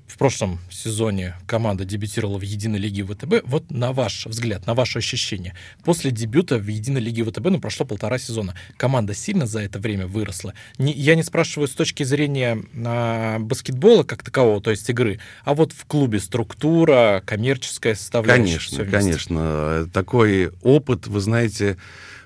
В 0.07 0.19
прошлом 0.19 0.61
сезоне 0.71 1.35
команда 1.47 1.85
дебютировала 1.85 2.39
в 2.39 2.43
Единой 2.43 2.79
лиге 2.79 3.05
ВТБ. 3.05 3.43
Вот 3.45 3.71
на 3.71 3.93
ваш 3.93 4.27
взгляд, 4.27 4.67
на 4.67 4.75
ваше 4.75 4.99
ощущение, 4.99 5.57
после 5.83 6.11
дебюта 6.11 6.59
в 6.59 6.69
Единой 6.69 7.01
лиге 7.01 7.25
ВТБ, 7.25 7.45
ну, 7.45 7.59
прошло 7.59 7.87
полтора 7.87 8.19
сезона, 8.19 8.55
команда 8.77 9.15
сильно 9.15 9.47
за 9.47 9.61
это 9.61 9.79
время 9.79 10.07
выросла? 10.07 10.53
Не, 10.79 10.93
я 10.93 11.15
не 11.15 11.23
спрашиваю 11.23 11.69
с 11.69 11.73
точки 11.73 12.03
зрения 12.03 12.63
а, 12.85 13.39
баскетбола 13.39 14.05
как 14.05 14.23
такового, 14.23 14.61
то 14.61 14.71
есть 14.71 14.89
игры, 14.89 15.21
а 15.45 15.55
вот 15.55 15.73
в 15.73 15.85
клубе 15.87 16.21
структура, 16.21 17.23
коммерческая 17.27 17.95
составляющая. 17.95 18.77
Конечно, 18.77 18.85
конечно. 18.85 19.91
Такой 19.93 20.53
опыт, 20.63 21.07
вы 21.07 21.21
знаете, 21.21 21.79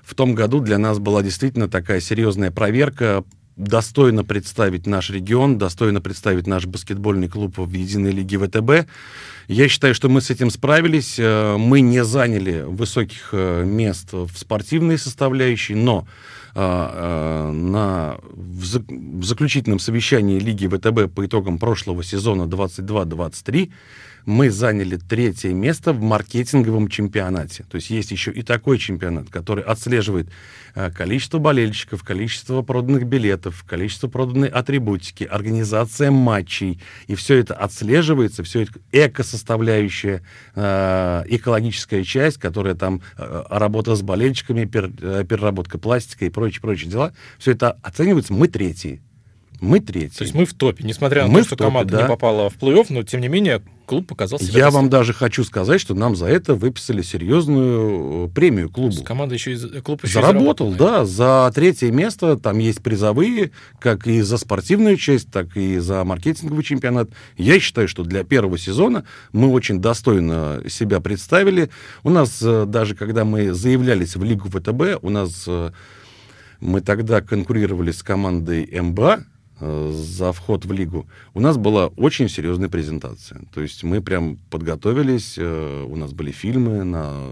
в 0.03 0.15
том 0.15 0.35
году 0.35 0.59
для 0.59 0.77
нас 0.77 0.99
была 0.99 1.23
действительно 1.23 1.69
такая 1.69 2.01
серьезная 2.01 2.51
проверка 2.51 3.23
достойно 3.59 4.23
представить 4.23 4.87
наш 4.87 5.09
регион, 5.09 5.57
достойно 5.57 5.99
представить 5.99 6.47
наш 6.47 6.65
баскетбольный 6.65 7.27
клуб 7.27 7.57
в 7.57 7.71
единой 7.73 8.11
лиге 8.11 8.39
ВТБ. 8.39 8.89
Я 9.47 9.67
считаю, 9.67 9.93
что 9.93 10.07
мы 10.09 10.21
с 10.21 10.29
этим 10.29 10.49
справились. 10.49 11.15
Э, 11.19 11.57
мы 11.57 11.81
не 11.81 12.03
заняли 12.03 12.63
высоких 12.65 13.29
э, 13.33 13.65
мест 13.65 14.13
в 14.13 14.29
спортивной 14.35 14.97
составляющей, 14.97 15.75
но 15.75 16.07
э, 16.55 17.51
на, 17.51 18.17
в, 18.23 19.23
заключительном 19.25 19.79
совещании 19.79 20.39
Лиги 20.39 20.67
ВТБ 20.67 21.13
по 21.13 21.25
итогам 21.25 21.59
прошлого 21.59 22.03
сезона 22.03 22.43
22-23 22.43 23.71
мы 24.29 24.51
заняли 24.51 24.97
третье 24.97 25.51
место 25.53 25.91
в 25.91 26.01
маркетинговом 26.01 26.87
чемпионате. 26.87 27.65
То 27.69 27.75
есть 27.75 27.89
есть 27.89 28.11
еще 28.11 28.31
и 28.31 28.43
такой 28.43 28.77
чемпионат, 28.77 29.29
который 29.29 29.63
отслеживает 29.63 30.27
э, 30.75 30.91
количество 30.91 31.39
болельщиков, 31.39 32.03
количество 32.03 32.61
проданных 32.61 33.05
билетов, 33.05 33.65
количество 33.67 34.07
проданной 34.07 34.47
атрибутики, 34.47 35.23
организация 35.23 36.11
матчей. 36.11 36.79
И 37.07 37.15
все 37.15 37.37
это 37.37 37.55
отслеживается, 37.55 38.43
все 38.43 38.61
это 38.61 38.73
эко-составляющая, 38.91 40.21
э, 40.53 41.23
экологическая 41.27 42.03
часть, 42.03 42.37
которая 42.37 42.75
там 42.75 43.01
э, 43.17 43.43
работа 43.49 43.95
с 43.95 44.03
болельщиками, 44.03 44.65
переработка 44.65 45.79
пластика 45.79 46.25
и 46.25 46.29
прочие-прочие 46.29 46.91
дела. 46.91 47.13
Все 47.39 47.51
это 47.51 47.71
оценивается. 47.81 48.33
Мы 48.33 48.47
третьи. 48.47 49.01
Мы 49.59 49.79
третий. 49.79 50.17
То 50.17 50.23
есть 50.23 50.35
мы 50.35 50.45
в 50.45 50.53
топе, 50.53 50.83
несмотря 50.83 51.23
на 51.23 51.29
мы 51.29 51.39
то, 51.39 51.47
что 51.47 51.55
топе, 51.55 51.67
команда 51.67 51.93
да. 51.93 52.01
не 52.03 52.07
попала 52.07 52.49
в 52.49 52.57
плей-офф, 52.57 52.85
но 52.89 53.03
тем 53.03 53.21
не 53.21 53.27
менее 53.27 53.61
клуб 53.89 54.05
показал 54.05 54.39
себя. 54.39 54.59
Я 54.59 54.69
вам 54.69 54.87
даже 54.87 55.13
хочу 55.13 55.43
сказать, 55.43 55.81
что 55.81 55.95
нам 55.95 56.15
за 56.15 56.27
это 56.27 56.53
выписали 56.53 57.01
серьезную 57.01 58.27
э, 58.27 58.29
премию 58.29 58.69
клубу. 58.69 59.03
Команда 59.03 59.33
еще 59.33 59.53
и 59.53 59.81
клуб 59.81 60.03
еще 60.03 60.21
заработал, 60.21 60.71
да, 60.71 61.05
за 61.05 61.51
третье 61.55 61.91
место. 61.91 62.37
Там 62.37 62.59
есть 62.59 62.83
призовые, 62.83 63.49
как 63.79 64.05
и 64.05 64.21
за 64.21 64.37
спортивную 64.37 64.95
часть, 64.97 65.31
так 65.31 65.57
и 65.57 65.79
за 65.79 66.03
маркетинговый 66.03 66.63
чемпионат. 66.63 67.09
Я 67.35 67.59
считаю, 67.59 67.87
что 67.87 68.03
для 68.03 68.23
первого 68.23 68.59
сезона 68.59 69.05
мы 69.33 69.49
очень 69.49 69.81
достойно 69.81 70.61
себя 70.67 70.99
представили. 70.99 71.71
У 72.03 72.11
нас 72.11 72.39
э, 72.43 72.65
даже 72.67 72.93
когда 72.93 73.25
мы 73.25 73.53
заявлялись 73.53 74.15
в 74.15 74.23
Лигу 74.23 74.49
ВТБ, 74.49 75.03
у 75.03 75.09
нас 75.09 75.45
э, 75.47 75.71
мы 76.59 76.81
тогда 76.81 77.21
конкурировали 77.21 77.91
с 77.91 78.03
командой 78.03 78.69
МБА, 78.79 79.21
Э, 79.21 79.38
за 79.59 80.31
вход 80.31 80.65
в 80.65 80.71
лигу, 80.71 81.07
у 81.33 81.39
нас 81.39 81.57
была 81.57 81.87
очень 81.87 82.29
серьезная 82.29 82.69
презентация. 82.69 83.41
То 83.53 83.61
есть 83.61 83.83
мы 83.83 84.01
прям 84.01 84.37
подготовились, 84.49 85.35
э, 85.37 85.85
у 85.87 85.95
нас 85.95 86.13
были 86.13 86.31
фильмы 86.31 86.83
на 86.83 87.25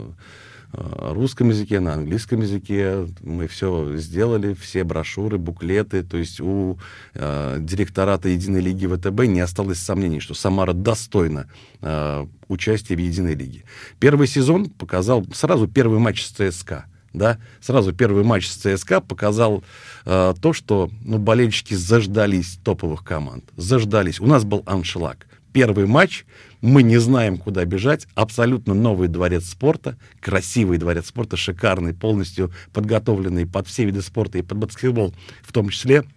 э, 0.74 1.12
русском 1.14 1.50
языке, 1.50 1.80
на 1.80 1.94
английском 1.94 2.42
языке. 2.42 3.08
Мы 3.22 3.48
все 3.48 3.96
сделали, 3.98 4.54
все 4.54 4.84
брошюры, 4.84 5.38
буклеты. 5.38 6.04
То 6.04 6.18
есть 6.18 6.42
у 6.42 6.78
э, 7.14 7.58
директората 7.60 8.30
Единой 8.30 8.62
лиги 8.62 8.88
ВТБ 8.88 9.26
не 9.26 9.40
осталось 9.40 9.80
сомнений, 9.80 10.20
что 10.20 10.34
Самара 10.34 10.74
достойна 10.74 11.48
э, 11.82 12.26
участия 12.48 12.96
в 12.96 13.00
Единой 13.00 13.36
лиге. 13.36 13.64
Первый 14.00 14.28
сезон 14.28 14.66
показал 14.70 15.26
сразу 15.34 15.68
первый 15.68 16.00
матч 16.00 16.26
с 16.26 16.32
ЦСКА 16.32 16.86
да, 17.14 17.38
сразу 17.62 17.94
первый 17.94 18.24
матч 18.24 18.48
с 18.48 18.56
ЦСКА 18.56 19.02
показал 19.02 19.64
э, 20.06 20.34
то, 20.42 20.54
что 20.54 20.90
ну, 21.04 21.18
болельщики 21.18 21.74
заждались 21.74 22.60
топовых 22.64 23.04
команд, 23.04 23.46
заждались. 23.56 24.20
У 24.20 24.26
нас 24.26 24.44
был 24.44 24.64
аншлаг. 24.66 25.28
Первый 25.54 25.88
матч, 25.88 26.26
мы 26.62 26.84
не 26.84 26.98
знаем, 26.98 27.38
куда 27.38 27.66
бежать, 27.66 28.08
абсолютно 28.14 28.74
новый 28.74 29.08
дворец 29.08 29.46
спорта, 29.46 29.98
красивый 30.20 30.78
дворец 30.78 31.08
спорта, 31.08 31.38
шикарный, 31.38 31.94
полностью 31.94 32.52
подготовленный 32.74 33.48
под 33.48 33.68
все 33.68 33.86
виды 33.86 34.02
спорта 34.02 34.38
и 34.38 34.44
под 34.44 34.58
баскетбол 34.58 35.14
в 35.42 35.52
том 35.54 35.70
числе– 35.70 36.04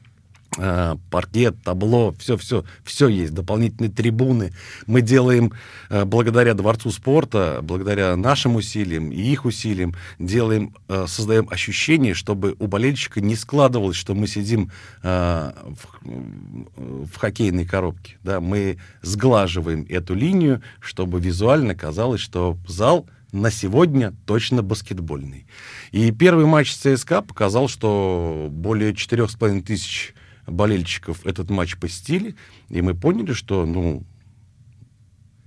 Э, 0.58 0.96
паркет, 1.10 1.62
табло, 1.62 2.12
все-все, 2.18 2.64
все 2.82 3.06
есть, 3.06 3.32
дополнительные 3.32 3.90
трибуны. 3.90 4.52
Мы 4.86 5.00
делаем, 5.00 5.52
э, 5.90 6.04
благодаря 6.04 6.54
Дворцу 6.54 6.90
спорта, 6.90 7.60
благодаря 7.62 8.16
нашим 8.16 8.56
усилиям 8.56 9.12
и 9.12 9.20
их 9.20 9.44
усилиям, 9.44 9.94
делаем, 10.18 10.74
э, 10.88 11.04
создаем 11.06 11.46
ощущение, 11.50 12.14
чтобы 12.14 12.56
у 12.58 12.66
болельщика 12.66 13.20
не 13.20 13.36
складывалось, 13.36 13.96
что 13.96 14.14
мы 14.14 14.26
сидим 14.26 14.72
в, 15.02 15.82
в 16.02 17.16
хоккейной 17.16 17.64
коробке. 17.64 18.16
Да? 18.22 18.40
Мы 18.40 18.78
сглаживаем 19.02 19.86
эту 19.88 20.14
линию, 20.14 20.62
чтобы 20.80 21.20
визуально 21.20 21.74
казалось, 21.74 22.20
что 22.20 22.56
зал 22.66 23.06
на 23.32 23.50
сегодня 23.50 24.14
точно 24.26 24.62
баскетбольный. 24.62 25.46
И 25.92 26.10
первый 26.10 26.46
матч 26.46 26.74
ЦСКА 26.74 27.22
показал, 27.22 27.68
что 27.68 28.48
более 28.50 28.92
4,5 28.92 29.62
тысяч 29.62 30.14
болельщиков 30.46 31.24
этот 31.26 31.50
матч 31.50 31.76
посетили, 31.76 32.36
и 32.68 32.82
мы 32.82 32.94
поняли, 32.94 33.32
что, 33.32 33.66
ну, 33.66 34.04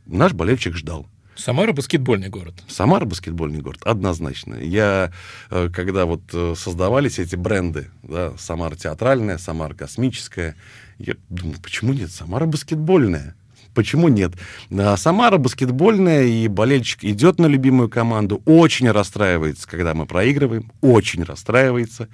наш 0.05 0.33
болельщик 0.33 0.75
ждал. 0.75 1.07
Самара 1.35 1.73
баскетбольный 1.73 2.29
город. 2.29 2.53
Самара 2.67 3.05
баскетбольный 3.05 3.62
город, 3.62 3.81
однозначно. 3.83 4.55
Я, 4.55 5.12
э, 5.50 5.69
когда 5.73 6.05
вот 6.05 6.21
э, 6.31 6.53
создавались 6.55 7.17
эти 7.17 7.35
бренды, 7.35 7.89
да, 8.03 8.33
Самара 8.38 8.75
театральная, 8.75 9.38
Самара 9.38 9.73
космическая, 9.73 10.55
я 11.00 11.15
думаю, 11.29 11.59
почему 11.59 11.93
нет, 11.93 12.12
Самара 12.12 12.45
баскетбольная. 12.45 13.35
Почему 13.73 14.07
нет? 14.07 14.33
А 14.71 14.95
Самара 14.97 15.37
баскетбольная, 15.37 16.23
и 16.23 16.47
болельщик 16.47 17.03
идет 17.03 17.39
на 17.39 17.47
любимую 17.47 17.89
команду, 17.89 18.41
очень 18.45 18.89
расстраивается, 18.89 19.67
когда 19.67 19.93
мы 19.93 20.05
проигрываем, 20.05 20.71
очень 20.81 21.23
расстраивается. 21.23 22.07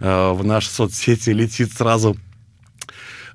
Э, 0.00 0.32
в 0.32 0.44
наши 0.44 0.70
соцсети 0.70 1.30
летит 1.30 1.72
сразу 1.72 2.16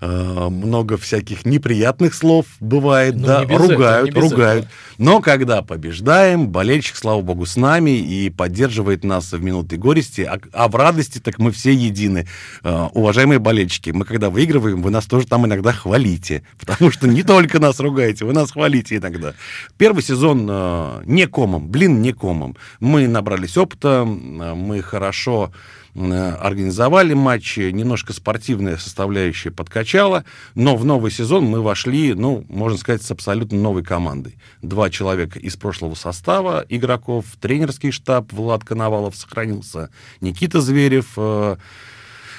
много 0.01 0.97
всяких 0.97 1.45
неприятных 1.45 2.13
слов 2.13 2.45
бывает, 2.59 3.15
Ну, 3.15 3.25
да, 3.25 3.41
ругают, 3.41 4.09
этого, 4.09 4.29
ругают. 4.29 4.65
этого. 4.65 4.77
Но 4.97 5.21
когда 5.21 5.61
побеждаем, 5.61 6.47
болельщик, 6.49 6.95
слава 6.95 7.21
богу, 7.21 7.45
с 7.45 7.55
нами 7.55 7.91
и 7.91 8.29
поддерживает 8.29 9.03
нас 9.03 9.31
в 9.31 9.41
минуты 9.41 9.77
горести, 9.77 10.21
а, 10.21 10.39
а 10.53 10.67
в 10.67 10.75
радости 10.75 11.19
так 11.19 11.37
мы 11.37 11.51
все 11.51 11.71
едины. 11.71 12.27
Э, 12.63 12.87
уважаемые 12.93 13.39
болельщики, 13.39 13.91
мы 13.91 14.05
когда 14.05 14.29
выигрываем, 14.29 14.81
вы 14.81 14.89
нас 14.89 15.05
тоже 15.05 15.27
там 15.27 15.45
иногда 15.45 15.71
хвалите, 15.71 16.43
потому 16.59 16.91
что 16.91 17.07
не 17.07 17.23
только 17.23 17.59
нас 17.59 17.79
ругаете, 17.79 18.25
вы 18.25 18.33
нас 18.33 18.51
хвалите 18.51 18.97
иногда. 18.97 19.33
Первый 19.77 20.01
сезон 20.01 20.47
э, 20.49 21.01
не 21.05 21.27
комом, 21.27 21.67
блин, 21.67 22.01
не 22.01 22.11
комом. 22.13 22.55
Мы 22.79 23.07
набрались 23.07 23.57
опыта, 23.57 24.03
э, 24.07 24.53
мы 24.55 24.81
хорошо 24.81 25.51
э, 25.53 25.86
организовали 25.97 27.13
матчи, 27.13 27.71
немножко 27.71 28.13
спортивная 28.13 28.77
составляющая 28.77 29.51
подкачала, 29.51 30.25
но 30.53 30.75
в 30.75 30.85
новый 30.85 31.11
сезон 31.11 31.45
мы 31.45 31.61
вошли, 31.61 32.13
ну, 32.13 32.45
можно 32.49 32.77
сказать, 32.77 33.01
с 33.01 33.11
абсолютно 33.11 33.57
новой 33.57 33.83
командой. 33.83 34.37
Два 34.61 34.89
человека 34.89 35.39
из 35.39 35.55
прошлого 35.55 35.95
состава 35.95 36.65
игроков, 36.69 37.25
тренерский 37.41 37.91
штаб 37.91 38.31
Влад 38.31 38.63
Коновалов 38.63 39.15
сохранился, 39.15 39.89
Никита 40.21 40.61
Зверев, 40.61 41.13
э, 41.17 41.57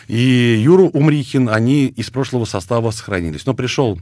и 0.06 0.60
Юру 0.62 0.88
Умрихин, 0.88 1.50
они 1.50 1.86
из 1.86 2.10
прошлого 2.10 2.46
состава 2.46 2.90
сохранились. 2.92 3.44
Но 3.44 3.54
пришел 3.54 3.98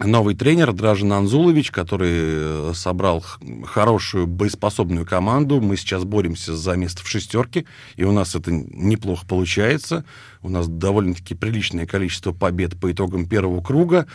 новый 0.00 0.34
тренер 0.34 0.72
Дражин 0.72 1.12
Анзулович, 1.12 1.70
который 1.70 2.10
э, 2.12 2.72
собрал 2.74 3.22
хорошую 3.64 4.26
боеспособную 4.26 5.06
команду. 5.06 5.60
Мы 5.60 5.76
сейчас 5.76 6.04
боремся 6.04 6.56
за 6.56 6.76
место 6.76 7.02
в 7.02 7.08
шестерке, 7.08 7.64
и 7.96 8.04
у 8.04 8.12
нас 8.12 8.34
это 8.34 8.50
неплохо 8.50 9.26
получается. 9.26 10.04
У 10.42 10.48
нас 10.48 10.68
довольно-таки 10.68 11.34
приличное 11.34 11.86
количество 11.86 12.32
побед 12.32 12.78
по 12.78 12.90
итогам 12.90 13.26
первого 13.26 13.62
круга. 13.62 14.06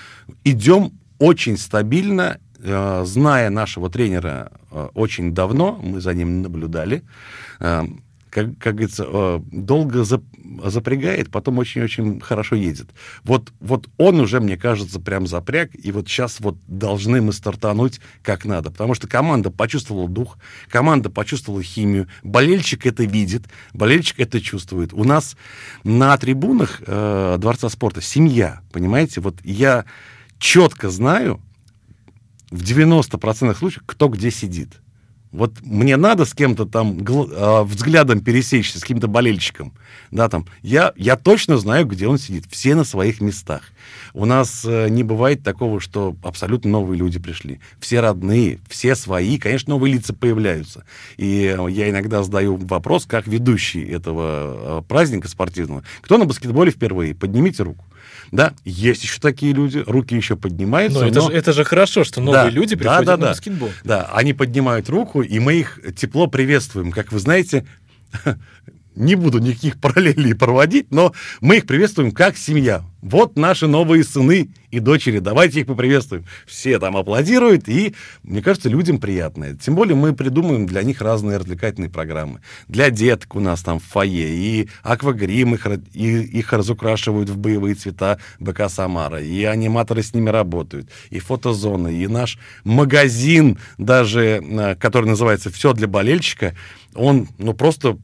Идем 0.44 0.94
очень 1.20 1.58
стабильно, 1.58 2.40
э, 2.60 3.04
зная 3.06 3.50
нашего 3.50 3.90
тренера 3.90 4.52
э, 4.72 4.90
очень 4.94 5.34
давно, 5.34 5.80
мы 5.82 6.02
за 6.02 6.14
ним 6.14 6.42
наблюдали. 6.42 7.04
Как, 8.38 8.56
как 8.60 8.76
говорится, 8.76 9.04
э, 9.08 9.40
долго 9.52 10.02
зап- 10.02 10.70
запрягает, 10.70 11.32
потом 11.32 11.58
очень-очень 11.58 12.20
хорошо 12.20 12.56
едет. 12.56 12.88
Вот, 13.24 13.52
вот 13.60 13.90
он 13.98 14.20
уже, 14.20 14.40
мне 14.40 14.58
кажется, 14.58 15.00
прям 15.00 15.26
запряг, 15.26 15.72
и 15.74 15.92
вот 15.92 16.08
сейчас 16.08 16.40
вот 16.40 16.56
должны 16.68 17.20
мы 17.20 17.34
стартануть 17.34 18.00
как 18.22 18.46
надо, 18.46 18.70
потому 18.70 18.94
что 18.94 19.08
команда 19.08 19.50
почувствовала 19.50 20.08
дух, 20.08 20.38
команда 20.70 21.10
почувствовала 21.10 21.64
химию, 21.64 22.10
болельщик 22.22 22.86
это 22.86 23.06
видит, 23.06 23.46
болельщик 23.74 24.20
это 24.20 24.40
чувствует. 24.40 24.94
У 24.94 25.04
нас 25.04 25.36
на 25.84 26.16
трибунах 26.20 26.84
э, 26.86 27.38
Дворца 27.40 27.70
спорта 27.70 28.04
семья, 28.04 28.62
понимаете? 28.72 29.20
Вот 29.20 29.38
я 29.44 29.86
четко 30.38 30.92
знаю, 30.92 31.42
в 32.52 32.62
90% 32.62 33.56
случаев, 33.56 33.82
кто 33.88 34.10
где 34.10 34.30
сидит. 34.30 34.80
Вот 35.32 35.62
мне 35.62 35.98
надо 35.98 36.26
с 36.26 36.34
кем-то 36.34 36.66
там 36.66 37.00
а, 37.08 37.64
взглядом 37.64 38.22
пересечься, 38.22 38.80
с 38.80 38.82
каким-то 38.82 39.08
болельщиком. 39.08 39.74
Да, 40.10 40.30
там, 40.30 40.46
я, 40.62 40.94
я 40.96 41.18
точно 41.18 41.58
знаю, 41.58 41.86
где 41.86 42.08
он 42.08 42.18
сидит. 42.18 42.46
Все 42.50 42.76
на 42.76 42.84
своих 42.84 43.20
местах. 43.20 43.62
У 44.14 44.26
нас 44.26 44.64
э, 44.66 44.88
не 44.90 45.04
бывает 45.04 45.44
такого, 45.44 45.80
что 45.80 46.16
абсолютно 46.24 46.72
новые 46.72 46.98
люди 46.98 47.20
пришли. 47.20 47.60
Все 47.80 48.00
родные, 48.00 48.60
все 48.70 48.96
свои. 48.96 49.38
Конечно, 49.38 49.72
новые 49.72 49.94
лица 49.94 50.14
появляются. 50.14 50.86
И 51.18 51.56
э, 51.58 51.68
я 51.70 51.90
иногда 51.90 52.24
задаю 52.24 52.56
вопрос, 52.56 53.06
как 53.06 53.28
ведущий 53.28 53.84
этого 53.84 54.80
э, 54.80 54.82
праздника 54.88 55.28
спортивного. 55.28 55.84
Кто 56.02 56.18
на 56.18 56.26
баскетболе 56.26 56.72
впервые? 56.72 57.14
Поднимите 57.14 57.64
руку. 57.64 57.84
Да, 58.32 58.54
есть 58.66 59.04
еще 59.04 59.20
такие 59.20 59.54
люди, 59.54 59.84
руки 59.86 60.16
еще 60.16 60.36
поднимаются. 60.36 61.00
Но 61.02 61.08
это, 61.08 61.20
но- 61.22 61.30
же, 61.32 61.36
это 61.38 61.54
же 61.54 61.64
хорошо, 61.64 62.04
что 62.04 62.22
новые 62.22 62.46
Да, 62.46 62.50
люди 62.50 62.76
да, 62.76 62.80
приходят 62.80 63.06
да, 63.06 63.12
на 63.18 63.24
да. 63.24 63.30
баскетбол. 63.30 63.70
Да, 63.84 64.10
они 64.14 64.34
поднимают 64.34 64.90
руку, 64.90 65.22
и 65.22 65.40
мы 65.40 65.56
их 65.56 65.80
тепло 65.96 66.28
приветствуем. 66.28 66.92
Как 66.92 67.12
вы 67.12 67.20
знаете, 67.20 67.66
не 68.98 69.16
буду 69.16 69.40
никаких 69.40 69.78
параллелей 69.82 70.36
проводить, 70.36 70.92
но 70.92 71.14
мы 71.42 71.58
их 71.58 71.66
приветствуем 71.66 72.12
как 72.12 72.38
семья. 72.38 72.84
Вот 73.02 73.38
наши 73.38 73.68
новые 73.68 74.04
сыны 74.04 74.50
и 74.72 74.80
дочери, 74.80 75.20
давайте 75.20 75.62
их 75.62 75.68
поприветствуем. 75.68 76.26
Все 76.46 76.78
там 76.80 76.98
аплодируют, 76.98 77.70
и, 77.70 77.94
мне 78.24 78.42
кажется, 78.42 78.70
людям 78.70 78.98
приятно. 79.00 79.56
Тем 79.56 79.76
более 79.76 79.96
мы 79.96 80.14
придумываем 80.14 80.66
для 80.66 80.82
них 80.84 81.00
разные 81.00 81.38
развлекательные 81.38 81.90
программы. 81.90 82.42
Для 82.68 82.90
деток 82.90 83.36
у 83.36 83.40
нас 83.40 83.62
там 83.62 83.80
в 83.80 83.84
фойе, 83.84 84.28
и 84.30 84.70
аквагрим 84.82 85.54
их, 85.54 85.68
и- 85.94 86.22
их 86.24 86.52
разукрашивают 86.52 87.30
в 87.30 87.38
боевые 87.38 87.76
цвета 87.76 88.18
БК 88.40 88.68
«Самара», 88.68 89.22
и 89.22 89.44
аниматоры 89.44 90.02
с 90.02 90.14
ними 90.14 90.30
работают, 90.30 90.90
и 91.12 91.20
фотозоны, 91.20 91.94
и 91.94 92.08
наш 92.08 92.40
магазин 92.64 93.58
даже, 93.78 94.44
э, 94.44 94.76
который 94.76 95.06
называется 95.06 95.52
«Все 95.52 95.72
для 95.74 95.88
болельщика», 95.88 96.56
он, 96.96 97.30
ну, 97.38 97.54
просто 97.54 97.98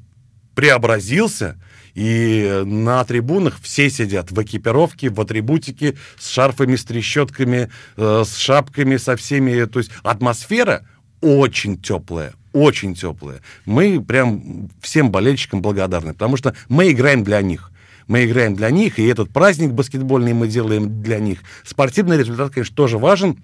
преобразился, 0.56 1.58
и 1.94 2.64
на 2.66 3.04
трибунах 3.04 3.60
все 3.62 3.90
сидят 3.90 4.32
в 4.32 4.42
экипировке, 4.42 5.10
в 5.10 5.22
атрибутике, 5.22 5.96
с 6.18 6.30
шарфами, 6.30 6.76
с 6.76 6.86
трещотками, 6.86 7.70
э, 7.98 8.24
с 8.26 8.36
шапками, 8.38 8.98
со 8.98 9.16
всеми. 9.16 9.66
То 9.66 9.80
есть 9.80 9.92
атмосфера 10.02 10.86
очень 11.22 11.80
теплая, 11.80 12.34
очень 12.52 12.96
теплая. 12.96 13.42
Мы 13.66 14.04
прям 14.04 14.70
всем 14.82 15.12
болельщикам 15.12 15.62
благодарны, 15.62 16.14
потому 16.14 16.38
что 16.38 16.56
мы 16.68 16.92
играем 16.92 17.24
для 17.24 17.42
них. 17.42 17.72
Мы 18.08 18.26
играем 18.26 18.56
для 18.56 18.70
них, 18.70 19.00
и 19.00 19.06
этот 19.06 19.30
праздник 19.30 19.72
баскетбольный 19.72 20.34
мы 20.34 20.48
делаем 20.48 21.02
для 21.02 21.20
них. 21.20 21.40
Спортивный 21.64 22.18
результат, 22.18 22.52
конечно, 22.52 22.76
тоже 22.76 22.98
важен, 22.98 23.38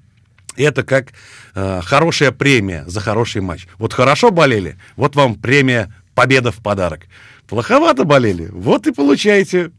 это 0.57 0.83
как 0.83 1.13
э, 1.55 1.81
хорошая 1.83 2.31
премия 2.31 2.83
за 2.85 2.99
хороший 2.99 3.41
матч. 3.41 3.67
Вот 3.77 3.93
хорошо 3.93 4.31
болели, 4.31 4.77
вот 4.97 5.15
вам 5.15 5.35
премия 5.35 5.93
победа 6.19 6.51
в 6.51 6.57
подарок. 6.57 7.07
Плоховато 7.47 8.03
болели, 8.03 8.49
вот 8.51 8.87
и 8.87 8.91
получаете. 8.91 9.71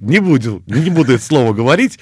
Не 0.00 0.18
буду, 0.18 0.62
не 0.66 0.90
буду 0.90 1.12
это 1.12 1.22
слово 1.22 1.52
говорить. 1.52 2.00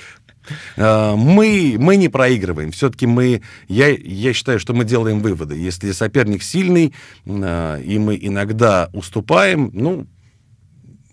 Э, 0.76 1.14
Мы, 1.14 1.76
мы 1.78 1.96
не 1.96 2.08
проигрываем. 2.08 2.70
Все-таки 2.70 3.06
мы, 3.06 3.42
я, 3.68 3.88
я 3.88 4.32
считаю, 4.32 4.58
что 4.58 4.72
мы 4.72 4.86
делаем 4.86 5.20
выводы. 5.20 5.56
Если 5.56 5.92
соперник 5.92 6.42
сильный, 6.42 6.94
э, 7.26 7.82
и 7.84 7.98
мы 7.98 8.18
иногда 8.18 8.88
уступаем, 8.94 9.70
ну, 9.74 10.06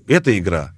это 0.07 0.37
игра. 0.37 0.73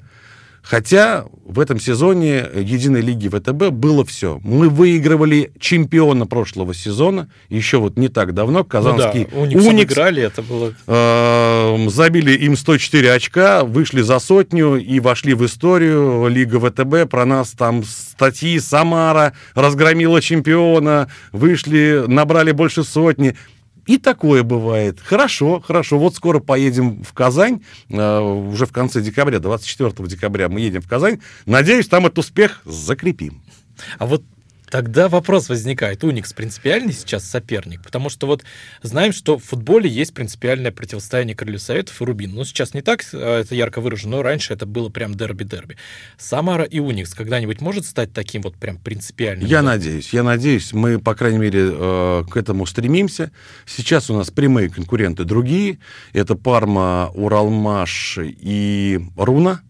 Хотя 0.69 1.23
в 1.45 1.61
этом 1.61 1.79
сезоне 1.79 2.45
Единой 2.53 2.99
лиги 2.99 3.29
ВТБ 3.29 3.69
было 3.69 4.03
все. 4.03 4.41
Мы 4.43 4.67
выигрывали 4.67 5.53
чемпиона 5.61 6.27
прошлого 6.27 6.73
сезона, 6.73 7.29
еще 7.47 7.77
вот 7.77 7.97
не 7.97 8.09
так 8.09 8.33
давно, 8.33 8.65
казанский 8.65 9.27
ну 9.31 9.37
да, 9.37 9.41
Уникс, 9.43 9.65
Уникс. 9.65 9.93
играли, 9.93 10.23
это 10.23 10.41
было... 10.41 10.73
Эм, 10.87 11.89
Забили 11.89 12.33
им 12.33 12.57
104 12.57 13.13
очка, 13.13 13.63
вышли 13.63 14.01
за 14.01 14.19
сотню 14.19 14.75
и 14.75 14.99
вошли 14.99 15.33
в 15.35 15.45
историю 15.45 16.27
Лига 16.27 16.59
ВТБ. 16.59 17.09
Про 17.09 17.23
нас 17.23 17.51
там 17.51 17.85
статьи 17.85 18.59
Самара 18.59 19.31
разгромила 19.55 20.21
чемпиона, 20.21 21.07
вышли, 21.31 22.03
набрали 22.07 22.51
больше 22.51 22.83
сотни. 22.83 23.37
И 23.87 23.97
такое 23.97 24.43
бывает. 24.43 24.99
Хорошо, 24.99 25.61
хорошо. 25.61 25.97
Вот 25.97 26.15
скоро 26.15 26.39
поедем 26.39 27.03
в 27.03 27.13
Казань. 27.13 27.63
э, 27.89 28.19
уже 28.19 28.65
в 28.65 28.71
конце 28.71 29.01
декабря, 29.01 29.39
24 29.39 30.07
декабря 30.07 30.49
мы 30.49 30.59
едем 30.59 30.81
в 30.81 30.87
Казань. 30.87 31.19
Надеюсь, 31.45 31.87
там 31.87 32.05
этот 32.05 32.19
успех 32.19 32.61
закрепим. 32.65 33.41
А 33.97 34.05
вот 34.05 34.23
тогда 34.69 35.09
вопрос 35.09 35.49
возникает. 35.49 36.03
Уникс 36.03 36.33
принципиальный 36.33 36.93
сейчас 36.93 37.23
соперник? 37.23 37.81
Потому 37.83 38.09
что 38.09 38.27
вот 38.27 38.43
знаем, 38.81 39.13
что 39.13 39.37
в 39.37 39.43
футболе 39.43 39.89
есть 39.89 40.13
принципиальное 40.13 40.71
противостояние 40.71 41.35
Крыльев 41.35 41.61
Советов 41.61 42.01
и 42.01 42.05
Рубин. 42.05 42.33
Ну, 42.33 42.43
сейчас 42.45 42.73
не 42.73 42.81
так 42.81 43.03
э, 43.13 43.41
это 43.41 43.55
ярко 43.55 43.81
выражено, 43.81 44.17
но 44.17 44.23
раньше 44.23 44.53
это 44.53 44.65
было 44.65 44.89
прям 44.89 45.15
дерби-дерби. 45.15 45.77
Самара 46.17 46.63
и 46.63 46.79
Уникс 46.79 47.13
когда-нибудь 47.13 47.61
может 47.61 47.85
стать 47.85 48.13
таким 48.13 48.41
вот 48.41 48.55
прям 48.55 48.77
принципиальным? 48.77 49.47
Я 49.47 49.61
Да? 49.61 49.67
надеюсь, 49.73 50.13
я 50.13 50.23
надеюсь, 50.23 50.73
мы, 50.73 50.99
по 50.99 51.15
крайней 51.15 51.39
мере, 51.39 51.69
э, 51.71 52.23
к 52.29 52.37
этому 52.37 52.65
стремимся. 52.65 53.31
Сейчас 53.65 54.09
у 54.09 54.15
нас 54.15 54.31
прямые 54.31 54.69
конкуренты 54.69 55.23
другие. 55.23 55.79
Это 56.13 56.35
Парма, 56.35 57.11
Уралмаш 57.13 58.19
и 58.21 58.99
Руна. 59.15 59.61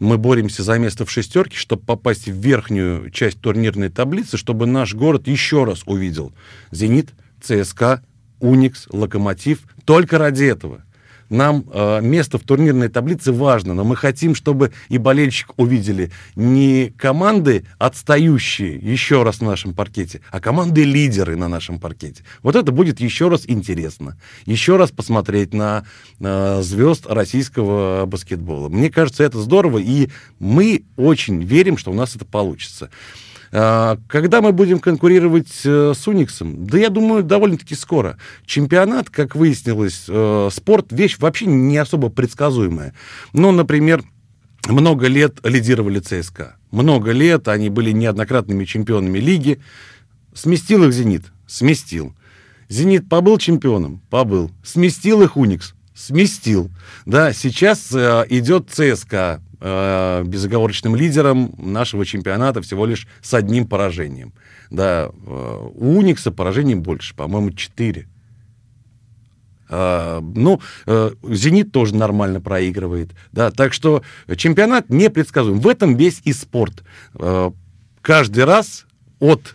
Мы 0.00 0.16
боремся 0.16 0.62
за 0.62 0.78
место 0.78 1.04
в 1.04 1.10
шестерке, 1.10 1.56
чтобы 1.56 1.84
попасть 1.84 2.26
в 2.26 2.34
верхнюю 2.34 3.10
часть 3.10 3.40
турнирной 3.40 3.90
таблицы, 3.90 4.38
чтобы 4.38 4.66
наш 4.66 4.94
город 4.94 5.28
еще 5.28 5.64
раз 5.64 5.82
увидел 5.84 6.32
«Зенит», 6.70 7.10
ЦСКА, 7.42 8.02
Уникс, 8.40 8.86
Локомотив. 8.90 9.60
Только 9.84 10.18
ради 10.18 10.44
этого. 10.44 10.82
Нам 11.30 11.64
э, 11.72 12.00
место 12.02 12.38
в 12.38 12.42
турнирной 12.42 12.88
таблице 12.88 13.32
важно, 13.32 13.72
но 13.72 13.84
мы 13.84 13.96
хотим, 13.96 14.34
чтобы 14.34 14.72
и 14.88 14.98
болельщик 14.98 15.52
увидели 15.56 16.10
не 16.34 16.92
команды 16.96 17.64
отстающие 17.78 18.74
еще 18.76 19.22
раз 19.22 19.40
на 19.40 19.48
нашем 19.48 19.72
паркете, 19.72 20.20
а 20.30 20.40
команды 20.40 20.84
лидеры 20.84 21.36
на 21.36 21.48
нашем 21.48 21.78
паркете. 21.78 22.24
Вот 22.42 22.56
это 22.56 22.72
будет 22.72 23.00
еще 23.00 23.28
раз 23.28 23.44
интересно. 23.46 24.18
Еще 24.44 24.76
раз 24.76 24.90
посмотреть 24.90 25.54
на 25.54 25.84
э, 26.18 26.60
звезд 26.62 27.06
российского 27.06 28.06
баскетбола. 28.06 28.68
Мне 28.68 28.90
кажется, 28.90 29.22
это 29.22 29.38
здорово, 29.40 29.78
и 29.78 30.08
мы 30.38 30.84
очень 30.96 31.42
верим, 31.42 31.78
что 31.78 31.92
у 31.92 31.94
нас 31.94 32.16
это 32.16 32.24
получится. 32.24 32.90
А, 33.52 33.98
когда 34.08 34.40
мы 34.40 34.52
будем 34.52 34.78
конкурировать 34.78 35.62
э, 35.64 35.92
с 35.96 36.06
Униксом? 36.06 36.66
Да 36.66 36.78
я 36.78 36.88
думаю, 36.88 37.24
довольно-таки 37.24 37.74
скоро. 37.74 38.16
Чемпионат, 38.46 39.10
как 39.10 39.34
выяснилось, 39.34 40.04
э, 40.08 40.48
спорт 40.52 40.92
вещь 40.92 41.18
вообще 41.18 41.46
не 41.46 41.76
особо 41.76 42.10
предсказуемая. 42.10 42.94
Ну, 43.32 43.50
например, 43.50 44.04
много 44.68 45.08
лет 45.08 45.38
лидировали 45.42 45.98
ЦСКА. 45.98 46.56
Много 46.70 47.10
лет 47.10 47.48
они 47.48 47.70
были 47.70 47.90
неоднократными 47.90 48.64
чемпионами 48.64 49.18
лиги. 49.18 49.60
Сместил 50.32 50.84
их 50.84 50.92
«Зенит»? 50.92 51.24
Сместил. 51.48 52.14
«Зенит» 52.68 53.08
побыл 53.08 53.36
чемпионом? 53.38 54.00
Побыл. 54.10 54.52
Сместил 54.62 55.22
их 55.22 55.36
«Уникс»? 55.36 55.74
Сместил. 55.92 56.70
Да, 57.04 57.32
сейчас 57.32 57.88
э, 57.92 58.24
идет 58.28 58.70
ЦСКА 58.70 59.42
э, 59.60 60.22
безоговорочным 60.24 60.96
лидером 60.96 61.54
нашего 61.58 62.04
чемпионата 62.04 62.60
всего 62.62 62.86
лишь 62.86 63.06
с 63.22 63.34
одним 63.34 63.66
поражением. 63.66 64.32
Да, 64.70 65.10
э, 65.10 65.68
у 65.74 65.98
Уникса 65.98 66.30
поражений 66.32 66.74
больше, 66.74 67.14
по-моему, 67.14 67.50
4. 67.50 68.06
Э, 69.70 70.20
ну, 70.20 70.60
э, 70.86 71.10
«Зенит» 71.22 71.72
тоже 71.72 71.94
нормально 71.94 72.40
проигрывает. 72.40 73.10
Да, 73.32 73.50
так 73.50 73.72
что 73.72 74.02
чемпионат 74.36 74.90
непредсказуем. 74.90 75.60
В 75.60 75.68
этом 75.68 75.96
весь 75.96 76.20
и 76.24 76.32
спорт. 76.32 76.82
Э, 77.14 77.50
каждый 78.02 78.44
раз 78.44 78.86
от 79.20 79.54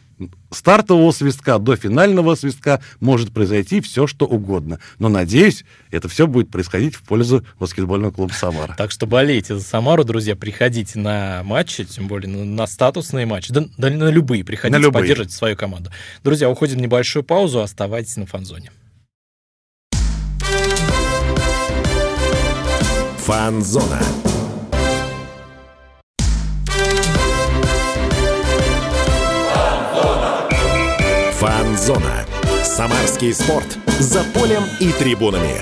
стартового 0.52 1.12
свистка 1.12 1.60
до 1.60 1.76
финального 1.76 2.36
свистка 2.36 2.82
может 3.00 3.34
произойти 3.34 3.82
все, 3.82 4.08
что 4.08 4.26
угодно. 4.26 4.80
Но, 5.00 5.10
надеюсь, 5.10 5.66
это 5.92 6.08
все 6.08 6.28
будет 6.28 6.50
происходить 6.50 6.96
в 6.96 7.04
пользу 7.04 7.46
баскетбольного 7.60 8.12
клуба 8.12 8.34
«Самара». 8.34 8.76
Так 8.78 8.92
что 8.92 9.06
болейте 9.06 9.56
за 9.56 9.64
«Самару», 9.64 10.04
друзья, 10.04 10.36
приходите 10.36 11.00
на 11.00 11.44
матчи, 11.44 11.84
тем 11.84 12.08
более 12.08 12.30
на, 12.30 12.68
статусные 12.68 13.26
матчи, 13.26 13.54
да, 13.54 13.66
да 13.78 13.90
на 13.90 14.10
любые, 14.10 14.44
приходите, 14.44 14.78
на 14.78 14.82
любые. 14.82 15.30
свою 15.30 15.56
команду. 15.56 15.92
Друзья, 16.24 16.50
уходим 16.50 16.78
в 16.78 16.82
небольшую 16.82 17.24
паузу, 17.24 17.62
оставайтесь 17.62 18.18
на 18.18 18.26
фан-зоне. 18.26 18.72
Фан-зона. 23.26 24.02
Фан-зона. 31.76 32.26
Самарский 32.64 33.34
спорт. 33.34 33.78
За 34.00 34.24
полем 34.24 34.64
и 34.80 34.94
трибунами. 34.94 35.56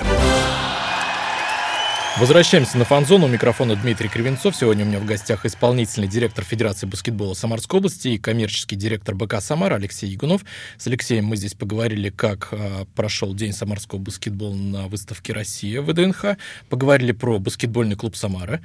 Возвращаемся 2.19 2.77
на 2.77 2.85
фан-зону. 2.85 3.25
У 3.25 3.29
микрофона 3.29 3.75
Дмитрий 3.75 4.09
Кривенцов. 4.09 4.55
Сегодня 4.55 4.85
у 4.85 4.87
меня 4.87 4.99
в 4.99 5.05
гостях 5.05 5.43
исполнительный 5.43 6.07
директор 6.07 6.45
Федерации 6.45 6.85
баскетбола 6.85 7.33
Самарской 7.33 7.79
области 7.79 8.09
и 8.09 8.17
коммерческий 8.19 8.75
директор 8.75 9.15
БК 9.15 9.41
«Самара» 9.41 9.73
Алексей 9.73 10.07
Ягунов. 10.07 10.45
С 10.77 10.85
Алексеем 10.85 11.25
мы 11.25 11.35
здесь 11.35 11.55
поговорили, 11.55 12.11
как 12.11 12.49
а, 12.51 12.85
прошел 12.95 13.33
День 13.33 13.53
самарского 13.53 13.97
баскетбола 13.97 14.53
на 14.53 14.87
выставке 14.89 15.33
«Россия» 15.33 15.81
в 15.81 15.87
ВДНХ. 15.87 16.37
Поговорили 16.69 17.13
про 17.13 17.39
баскетбольный 17.39 17.95
клуб 17.95 18.15
«Самара». 18.15 18.61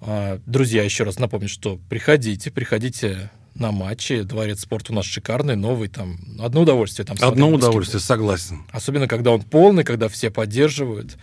А, 0.00 0.38
друзья, 0.46 0.84
еще 0.84 1.02
раз 1.02 1.18
напомню, 1.18 1.48
что 1.48 1.80
приходите, 1.88 2.52
приходите 2.52 3.30
на 3.58 3.72
матче. 3.72 4.22
Дворец 4.22 4.60
спорта 4.60 4.92
у 4.92 4.94
нас 4.94 5.04
шикарный, 5.04 5.56
новый, 5.56 5.88
там 5.88 6.18
одно 6.38 6.62
удовольствие. 6.62 7.06
Там 7.06 7.16
одно 7.20 7.50
удовольствие, 7.50 8.00
согласен. 8.00 8.64
Особенно, 8.70 9.08
когда 9.08 9.30
он 9.30 9.42
полный, 9.42 9.84
когда 9.84 10.08
все 10.08 10.30
поддерживают. 10.30 11.16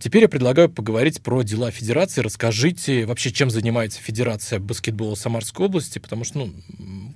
Теперь 0.00 0.22
я 0.22 0.28
предлагаю 0.30 0.70
поговорить 0.70 1.20
про 1.20 1.42
дела 1.42 1.70
Федерации. 1.70 2.22
Расскажите 2.22 3.04
вообще, 3.04 3.30
чем 3.30 3.50
занимается 3.50 4.00
Федерация 4.00 4.58
баскетбола 4.58 5.14
Самарской 5.14 5.66
области, 5.66 5.98
потому 5.98 6.24
что 6.24 6.38
ну, 6.38 6.54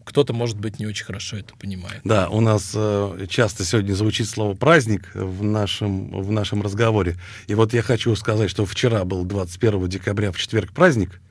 кто-то, 0.05 0.35
может 0.35 0.59
быть, 0.59 0.79
не 0.79 0.87
очень 0.87 1.07
хорошо 1.07 1.39
это 1.39 1.55
понимает. 1.57 2.03
Да, 2.05 2.29
у 2.29 2.43
нас 2.43 2.73
э, 2.75 3.27
часто 3.31 3.65
сегодня 3.65 3.95
звучит 3.95 4.29
слово 4.29 4.55
«праздник» 4.55 5.11
в 5.15 5.43
нашем, 5.43 6.11
в 6.11 6.31
нашем 6.31 6.61
разговоре. 6.61 7.17
И 7.47 7.55
вот 7.55 7.73
я 7.73 7.81
хочу 7.81 8.15
сказать, 8.17 8.51
что 8.51 8.67
вчера 8.67 9.07
был 9.07 9.25
21 9.25 9.89
декабря, 9.89 10.31
в 10.31 10.37
четверг 10.37 10.73
праздник– 10.73 11.23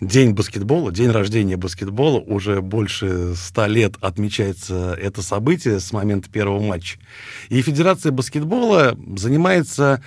День 0.00 0.32
баскетбола, 0.32 0.92
день 0.92 1.10
рождения 1.10 1.56
баскетбола, 1.56 2.20
уже 2.20 2.60
больше 2.60 3.34
ста 3.34 3.66
лет 3.66 3.94
отмечается 4.02 4.92
это 4.92 5.22
событие 5.22 5.80
с 5.80 5.90
момента 5.90 6.28
первого 6.28 6.60
матча. 6.60 6.98
И 7.48 7.62
Федерация 7.62 8.12
баскетбола 8.12 8.94
занимается 9.16 10.02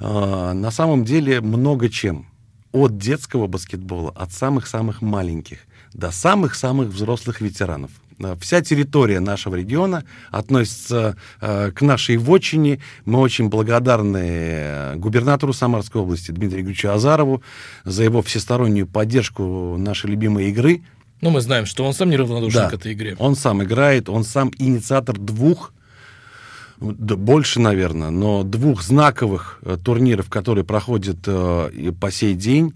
э, 0.00 0.52
на 0.54 0.70
самом 0.70 1.04
деле 1.04 1.42
много 1.42 1.90
чем. 1.90 2.26
От 2.72 2.96
детского 2.96 3.46
баскетбола, 3.46 4.12
от 4.12 4.32
самых-самых 4.32 5.02
маленьких 5.02 5.58
до 5.92 6.10
самых-самых 6.10 6.88
взрослых 6.88 7.42
ветеранов. 7.42 7.90
Э, 8.18 8.36
вся 8.40 8.62
территория 8.62 9.20
нашего 9.20 9.54
региона 9.54 10.04
относится 10.30 11.16
э, 11.40 11.70
к 11.72 11.82
нашей 11.82 12.16
вотчине. 12.16 12.80
Мы 13.04 13.20
очень 13.20 13.48
благодарны 13.48 14.22
э, 14.22 14.94
губернатору 14.96 15.52
Самарской 15.52 16.00
области 16.00 16.30
Дмитрию 16.30 16.62
Игоревичу 16.62 16.90
Азарову 16.90 17.42
за 17.84 18.04
его 18.04 18.22
всестороннюю 18.22 18.86
поддержку 18.86 19.76
нашей 19.78 20.10
любимой 20.10 20.50
игры. 20.50 20.82
Ну, 21.20 21.30
мы 21.30 21.40
знаем, 21.40 21.66
что 21.66 21.84
он 21.84 21.94
сам 21.94 22.10
неравнодушен 22.10 22.62
да, 22.62 22.70
к 22.70 22.74
этой 22.74 22.92
игре. 22.92 23.16
Он 23.18 23.34
сам 23.34 23.62
играет, 23.62 24.08
он 24.08 24.24
сам 24.24 24.50
инициатор 24.58 25.18
двух 25.18 25.72
да, 26.80 27.16
больше, 27.16 27.60
наверное, 27.60 28.10
но 28.10 28.42
двух 28.42 28.82
знаковых 28.82 29.58
э, 29.62 29.76
турниров, 29.82 30.28
которые 30.28 30.64
проходят 30.64 31.18
э, 31.26 31.92
по 31.98 32.10
сей 32.10 32.34
день. 32.34 32.74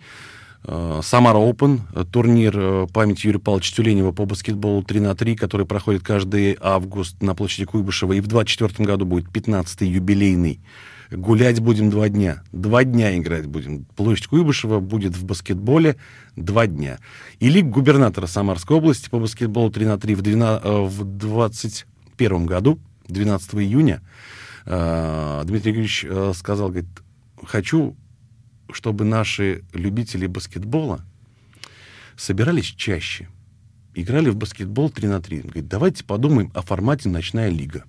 Э, 0.70 1.00
Самара 1.02 1.38
Open, 1.38 1.80
э, 1.94 2.04
турнир 2.04 2.52
э, 2.54 2.86
памяти 2.92 3.26
Юрия 3.28 3.38
Павловича 3.38 3.74
Тюленева 3.74 4.12
по 4.12 4.26
баскетболу 4.26 4.82
3 4.82 5.00
на 5.00 5.14
3, 5.14 5.34
который 5.34 5.64
проходит 5.64 6.02
каждый 6.02 6.58
август 6.60 7.22
на 7.22 7.34
площади 7.34 7.64
Куйбышева. 7.64 8.12
И 8.12 8.20
в 8.20 8.26
2024 8.26 8.86
году 8.86 9.06
будет 9.06 9.30
15-й 9.30 9.86
юбилейный. 9.86 10.60
Гулять 11.10 11.60
будем 11.60 11.88
два 11.88 12.10
дня. 12.10 12.42
Два 12.52 12.84
дня 12.84 13.16
играть 13.16 13.46
будем. 13.46 13.86
Площадь 13.96 14.26
Куйбышева 14.26 14.80
будет 14.80 15.16
в 15.16 15.24
баскетболе 15.24 15.96
два 16.36 16.66
дня. 16.66 16.98
И 17.40 17.48
лиг 17.48 17.64
губернатора 17.64 18.26
Самарской 18.26 18.76
области 18.76 19.08
по 19.08 19.18
баскетболу 19.18 19.70
3 19.70 19.86
на 19.86 19.98
3 19.98 20.16
в, 20.16 20.20
12, 20.20 20.64
в 20.64 21.04
2021 21.04 22.44
году, 22.44 22.78
12 23.08 23.54
июня, 23.54 24.02
Дмитрий 24.66 25.72
Юрьевич 25.72 26.06
сказал, 26.36 26.68
говорит, 26.68 26.90
хочу 27.42 27.96
чтобы 28.72 29.04
наши 29.04 29.64
любители 29.72 30.26
баскетбола 30.26 31.04
собирались 32.16 32.66
чаще, 32.66 33.28
играли 33.94 34.30
в 34.30 34.36
баскетбол 34.36 34.90
3 34.90 35.08
на 35.08 35.20
3. 35.20 35.36
Он 35.36 35.42
говорит, 35.44 35.68
давайте 35.68 36.04
подумаем 36.04 36.50
о 36.54 36.62
формате 36.62 37.08
«Ночная 37.08 37.48
лига». 37.48 37.84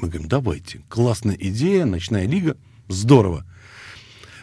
Мы 0.00 0.08
говорим, 0.08 0.28
давайте, 0.28 0.80
классная 0.88 1.36
идея, 1.38 1.84
«Ночная 1.84 2.26
лига», 2.26 2.56
здорово. 2.88 3.44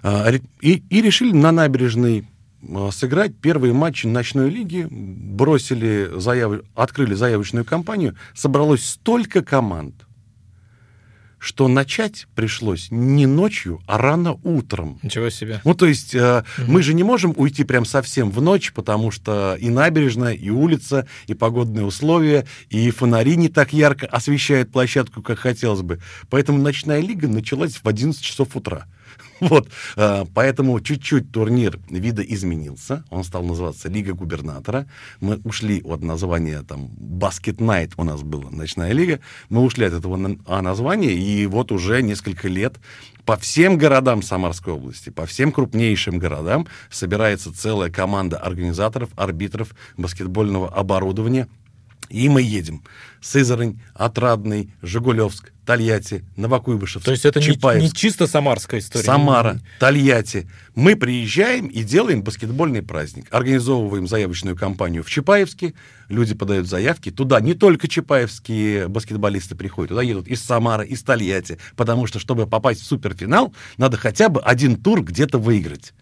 А, 0.03 0.31
и, 0.61 0.83
и 0.89 1.01
решили 1.01 1.33
на 1.33 1.51
набережной 1.51 2.27
а, 2.67 2.89
сыграть 2.91 3.35
первые 3.35 3.73
матчи 3.73 4.07
ночной 4.07 4.49
лиги, 4.49 4.87
бросили 4.89 6.09
заяв... 6.17 6.61
открыли 6.75 7.13
заявочную 7.13 7.65
кампанию, 7.65 8.15
собралось 8.33 8.85
столько 8.85 9.43
команд– 9.43 9.95
что 11.41 11.67
начать 11.67 12.27
пришлось 12.35 12.89
не 12.91 13.25
ночью, 13.25 13.81
а 13.87 13.97
рано 13.97 14.39
утром. 14.43 14.99
Ничего 15.01 15.31
себе. 15.31 15.59
Ну, 15.65 15.73
то 15.73 15.87
есть 15.87 16.13
э, 16.13 16.43
угу. 16.59 16.71
мы 16.71 16.83
же 16.83 16.93
не 16.93 17.01
можем 17.01 17.33
уйти 17.35 17.63
прям 17.63 17.83
совсем 17.83 18.29
в 18.29 18.39
ночь, 18.43 18.71
потому 18.73 19.09
что 19.09 19.57
и 19.59 19.69
набережная, 19.69 20.33
и 20.33 20.51
улица, 20.51 21.07
и 21.25 21.33
погодные 21.33 21.83
условия, 21.83 22.45
и 22.69 22.91
фонари 22.91 23.35
не 23.37 23.49
так 23.49 23.73
ярко 23.73 24.05
освещают 24.05 24.71
площадку, 24.71 25.23
как 25.23 25.39
хотелось 25.39 25.81
бы. 25.81 25.99
Поэтому 26.29 26.59
ночная 26.59 27.01
лига 27.01 27.27
началась 27.27 27.73
в 27.73 27.87
11 27.87 28.21
часов 28.21 28.55
утра. 28.55 28.85
Вот, 29.41 29.67
а, 29.97 30.25
поэтому 30.33 30.79
чуть-чуть 30.79 31.31
турнир 31.31 31.79
вида 31.89 32.21
изменился. 32.21 33.03
Он 33.09 33.23
стал 33.23 33.43
называться 33.43 33.89
Лига 33.89 34.13
губернатора. 34.13 34.87
Мы 35.19 35.37
ушли 35.43 35.81
от 35.83 36.01
названия 36.01 36.61
там 36.61 36.89
Баскет 36.97 37.59
Найт 37.59 37.93
у 37.97 38.03
нас 38.03 38.21
была 38.21 38.49
ночная 38.51 38.91
лига. 38.91 39.19
Мы 39.49 39.61
ушли 39.61 39.85
от 39.85 39.93
этого 39.93 40.37
а, 40.45 40.61
названия, 40.61 41.13
и 41.13 41.45
вот 41.47 41.71
уже 41.71 42.01
несколько 42.01 42.47
лет 42.47 42.75
по 43.25 43.37
всем 43.37 43.77
городам 43.77 44.21
Самарской 44.21 44.73
области, 44.73 45.09
по 45.09 45.25
всем 45.25 45.51
крупнейшим 45.51 46.19
городам 46.19 46.67
собирается 46.89 47.53
целая 47.53 47.89
команда 47.89 48.37
организаторов, 48.37 49.09
арбитров 49.15 49.75
баскетбольного 49.97 50.69
оборудования, 50.69 51.47
И 52.11 52.29
мы 52.29 52.41
едем. 52.41 52.83
Сызрань, 53.21 53.79
Отрадный, 53.93 54.73
Жигулевск, 54.81 55.51
Тольятти, 55.65 56.25
Новокуйбышевск, 56.35 57.05
То 57.05 57.11
есть 57.11 57.23
это 57.23 57.39
не, 57.39 57.45
Чапаевск. 57.45 57.83
не 57.83 57.93
чисто 57.93 58.27
самарская 58.27 58.79
история. 58.79 59.05
Самара, 59.05 59.59
Тольятти. 59.79 60.49
Мы 60.75 60.95
приезжаем 60.95 61.67
и 61.67 61.83
делаем 61.83 62.23
баскетбольный 62.23 62.81
праздник. 62.81 63.27
Организовываем 63.31 64.07
заявочную 64.07 64.57
кампанию 64.57 65.03
в 65.03 65.09
Чапаевске. 65.09 65.73
Люди 66.09 66.33
подают 66.33 66.67
заявки. 66.67 67.11
Туда 67.11 67.39
не 67.39 67.53
только 67.53 67.87
чапаевские 67.87 68.87
баскетболисты 68.87 69.55
приходят. 69.55 69.89
Туда 69.89 70.01
едут 70.01 70.27
из 70.27 70.41
Самары, 70.41 70.87
из 70.87 71.03
Тольятти. 71.03 71.59
Потому 71.75 72.07
что, 72.07 72.19
чтобы 72.19 72.47
попасть 72.47 72.81
в 72.81 72.85
суперфинал, 72.85 73.53
надо 73.77 73.97
хотя 73.97 74.29
бы 74.29 74.41
один 74.41 74.75
тур 74.75 75.03
где-то 75.03 75.37
выиграть. 75.37 75.93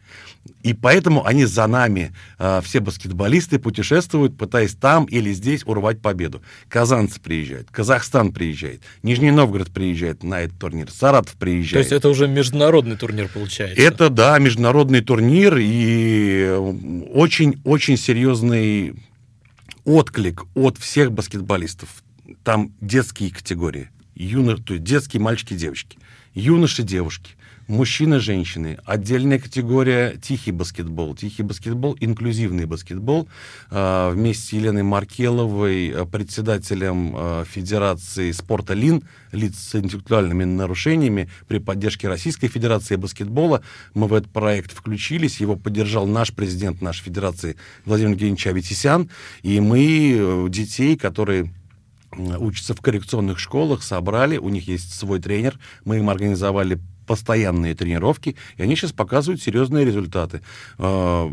И 0.63 0.74
поэтому 0.74 1.26
они 1.26 1.45
за 1.45 1.67
нами, 1.67 2.13
э, 2.38 2.62
все 2.63 2.80
баскетболисты, 2.80 3.60
путешествуют, 3.60 4.38
пытаясь 4.38 4.74
там 4.74 5.06
или 5.06 5.32
здесь 5.32 5.63
урвать 5.65 6.02
победу. 6.02 6.41
Казанцы 6.67 7.19
приезжают, 7.19 7.69
Казахстан 7.72 8.34
приезжает, 8.34 8.82
Нижний 9.04 9.32
Новгород 9.32 9.72
приезжает 9.72 10.24
на 10.24 10.41
этот 10.41 10.60
турнир, 10.60 10.91
Саратов 10.91 11.36
приезжает. 11.36 11.74
То 11.74 11.80
есть 11.80 11.91
это 11.91 12.10
уже 12.10 12.28
международный 12.28 12.98
турнир 12.98 13.30
получается. 13.30 13.82
Это, 13.82 14.10
да, 14.10 14.38
международный 14.39 15.02
турнир 15.02 15.58
и 15.58 16.50
очень-очень 17.13 17.98
серьезный 17.98 18.95
отклик 19.86 20.45
от 20.56 20.78
всех 20.78 21.12
баскетболистов. 21.12 22.04
Там 22.43 22.74
детские 22.82 23.32
категории, 23.32 23.89
юно, 24.15 24.58
то 24.58 24.74
есть 24.74 24.86
детские 24.86 25.22
мальчики 25.22 25.54
и 25.54 25.58
девочки, 25.58 25.98
юноши, 26.34 26.84
девушки, 26.84 27.32
мужчины, 27.69 28.19
женщины, 28.19 28.79
отдельная 28.84 29.39
категория 29.39 30.17
тихий 30.17 30.51
баскетбол. 30.51 31.15
Тихий 31.15 31.43
баскетбол, 31.43 31.95
инклюзивный 31.99 32.65
баскетбол. 32.65 33.29
А, 33.69 34.12
вместе 34.12 34.43
с 34.43 34.53
Еленой 34.53 34.84
Маркеловой, 34.84 35.91
а, 35.91 36.05
председателем 36.05 37.13
а, 37.15 37.45
Федерации 37.45 38.32
спорта 38.32 38.73
ЛИН, 38.73 39.03
лиц 39.32 39.55
с 39.58 39.75
интеллектуальными 39.75 40.43
нарушениями, 40.43 41.29
при 41.47 41.60
поддержке 41.60 42.08
Российской 42.08 42.47
Федерации 42.47 42.95
баскетбола, 42.95 43.62
мы 43.93 44.08
в 44.08 44.13
этот 44.13 44.32
проект 44.32 44.73
включились. 44.73 45.39
Его 45.39 45.55
поддержал 45.55 46.08
наш 46.08 46.34
президент 46.34 46.82
нашей 46.82 47.03
Федерации 47.03 47.55
Владимир 47.86 48.12
Евгеньевич 48.12 48.47
Аветисян. 48.47 49.10
И 49.43 49.60
мы 49.60 50.15
э, 50.17 50.47
детей, 50.49 50.97
которые 50.97 51.53
учатся 52.17 52.73
в 52.73 52.82
коррекционных 52.82 53.38
школах, 53.38 53.84
собрали, 53.84 54.38
у 54.38 54.49
них 54.49 54.67
есть 54.67 54.93
свой 54.93 55.19
тренер, 55.19 55.60
мы 55.86 55.97
им 55.97 56.10
организовали 56.10 56.79
постоянные 57.10 57.74
тренировки, 57.74 58.36
и 58.56 58.62
они 58.62 58.76
сейчас 58.76 58.91
показывают 58.91 59.41
серьезные 59.41 59.84
результаты. 59.84 60.41
Э, 60.78 61.28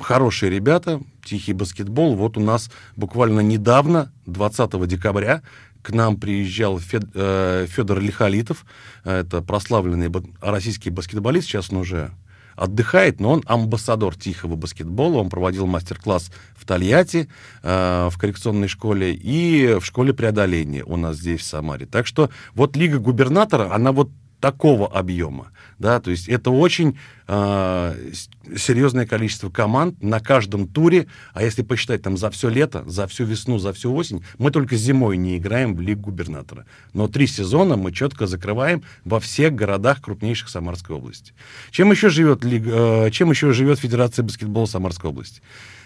хорошие 0.00 0.48
ребята, 0.50 1.02
тихий 1.22 1.52
баскетбол. 1.52 2.14
Вот 2.14 2.38
у 2.38 2.40
нас 2.40 2.70
буквально 2.96 3.40
недавно, 3.40 4.10
20 4.24 4.86
декабря, 4.86 5.42
к 5.82 5.90
нам 5.90 6.16
приезжал 6.16 6.80
э, 6.80 7.66
Федор 7.68 8.00
Лихолитов, 8.00 8.64
это 9.04 9.42
прославленный 9.42 10.10
российский 10.40 10.88
баскетболист, 10.88 11.46
сейчас 11.46 11.70
он 11.70 11.80
уже 11.80 12.10
отдыхает, 12.56 13.20
но 13.20 13.32
он 13.32 13.42
амбассадор 13.46 14.16
тихого 14.16 14.56
баскетбола. 14.56 15.18
Он 15.18 15.28
проводил 15.28 15.66
мастер-класс 15.66 16.32
в 16.56 16.64
Тольятти, 16.64 17.28
э, 17.62 18.08
в 18.10 18.18
коррекционной 18.18 18.68
школе 18.68 19.12
и 19.14 19.78
в 19.78 19.84
школе 19.84 20.14
преодоления 20.14 20.84
у 20.84 20.96
нас 20.96 21.18
здесь, 21.18 21.40
в 21.40 21.44
Самаре. 21.44 21.84
Так 21.84 22.06
что 22.06 22.30
вот 22.54 22.76
Лига 22.76 22.98
губернатора, 22.98 23.72
она 23.72 23.92
вот 23.92 24.10
такого 24.40 24.86
объема. 24.86 25.50
Да, 25.78 26.00
то 26.00 26.10
есть 26.10 26.28
это 26.28 26.50
очень 26.50 26.98
э, 27.28 28.12
серьезное 28.56 29.06
количество 29.06 29.48
команд 29.48 30.02
на 30.02 30.18
каждом 30.18 30.66
туре. 30.66 31.06
А 31.34 31.42
если 31.42 31.62
посчитать 31.62 32.02
там 32.02 32.16
за 32.16 32.30
все 32.30 32.48
лето, 32.48 32.82
за 32.86 33.06
всю 33.06 33.24
весну, 33.24 33.58
за 33.58 33.72
всю 33.72 33.94
осень, 33.94 34.24
мы 34.38 34.50
только 34.50 34.76
зимой 34.76 35.16
не 35.16 35.38
играем 35.38 35.76
в 35.76 35.80
Лигу 35.80 36.10
губернатора. 36.10 36.66
Но 36.94 37.06
три 37.06 37.26
сезона 37.26 37.76
мы 37.76 37.92
четко 37.92 38.26
закрываем 38.26 38.82
во 39.04 39.20
всех 39.20 39.54
городах 39.54 40.00
крупнейших 40.00 40.48
Самарской 40.48 40.96
области. 40.96 41.32
Чем 41.70 41.90
еще 41.90 42.08
живет, 42.08 42.44
Лига, 42.44 43.06
э, 43.06 43.10
чем 43.10 43.30
еще 43.30 43.52
живет 43.52 43.78
Федерация 43.78 44.24
баскетбола 44.24 44.66
Самарской 44.66 45.10
области? 45.10 45.42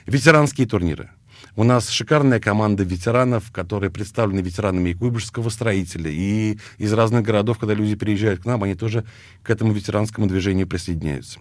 Ветеранские 0.06 0.66
турниры. 0.66 1.10
У 1.54 1.64
нас 1.64 1.90
шикарная 1.90 2.40
команда 2.40 2.82
ветеранов, 2.82 3.52
которые 3.52 3.90
представлены 3.90 4.40
ветеранами 4.40 4.90
и 4.90 4.94
Куйбышевского 4.94 5.50
строителя, 5.50 6.10
и 6.10 6.58
из 6.78 6.92
разных 6.94 7.24
городов, 7.24 7.58
когда 7.58 7.74
люди 7.74 7.94
приезжают 7.94 8.42
к 8.42 8.46
нам, 8.46 8.62
они 8.62 8.74
тоже 8.74 9.04
к 9.42 9.50
этому 9.50 9.72
ветеранскому 9.72 10.26
движению 10.26 10.66
присоединяются. 10.66 11.40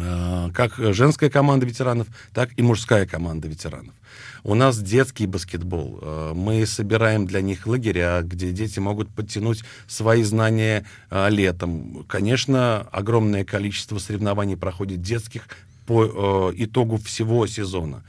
А, 0.00 0.50
как 0.52 0.76
женская 0.78 1.28
команда 1.28 1.66
ветеранов, 1.66 2.06
так 2.32 2.50
и 2.56 2.62
мужская 2.62 3.06
команда 3.06 3.46
ветеранов. 3.46 3.94
У 4.44 4.54
нас 4.54 4.78
детский 4.78 5.26
баскетбол. 5.26 5.98
А, 6.00 6.34
мы 6.34 6.64
собираем 6.64 7.26
для 7.26 7.42
них 7.42 7.66
лагеря, 7.66 8.22
где 8.22 8.50
дети 8.50 8.78
могут 8.78 9.10
подтянуть 9.10 9.62
свои 9.86 10.22
знания 10.22 10.86
а, 11.10 11.28
летом. 11.28 12.06
Конечно, 12.08 12.80
огромное 12.92 13.44
количество 13.44 13.98
соревнований 13.98 14.56
проходит 14.56 15.02
детских 15.02 15.48
по 15.86 16.50
итогу 16.56 16.96
всего 16.96 17.46
сезона. 17.46 18.02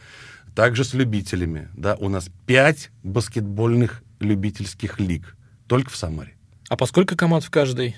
Также 0.56 0.86
с 0.86 0.94
любителями. 0.94 1.70
Да, 1.76 1.96
у 1.96 2.08
нас 2.08 2.30
пять 2.46 2.90
баскетбольных 3.04 4.04
любительских 4.20 5.00
лиг. 5.00 5.36
Только 5.68 5.92
в 5.92 5.98
Самаре. 5.98 6.34
А 6.70 6.78
по 6.78 6.86
сколько 6.86 7.18
команд 7.18 7.44
в 7.44 7.50
каждой? 7.50 7.96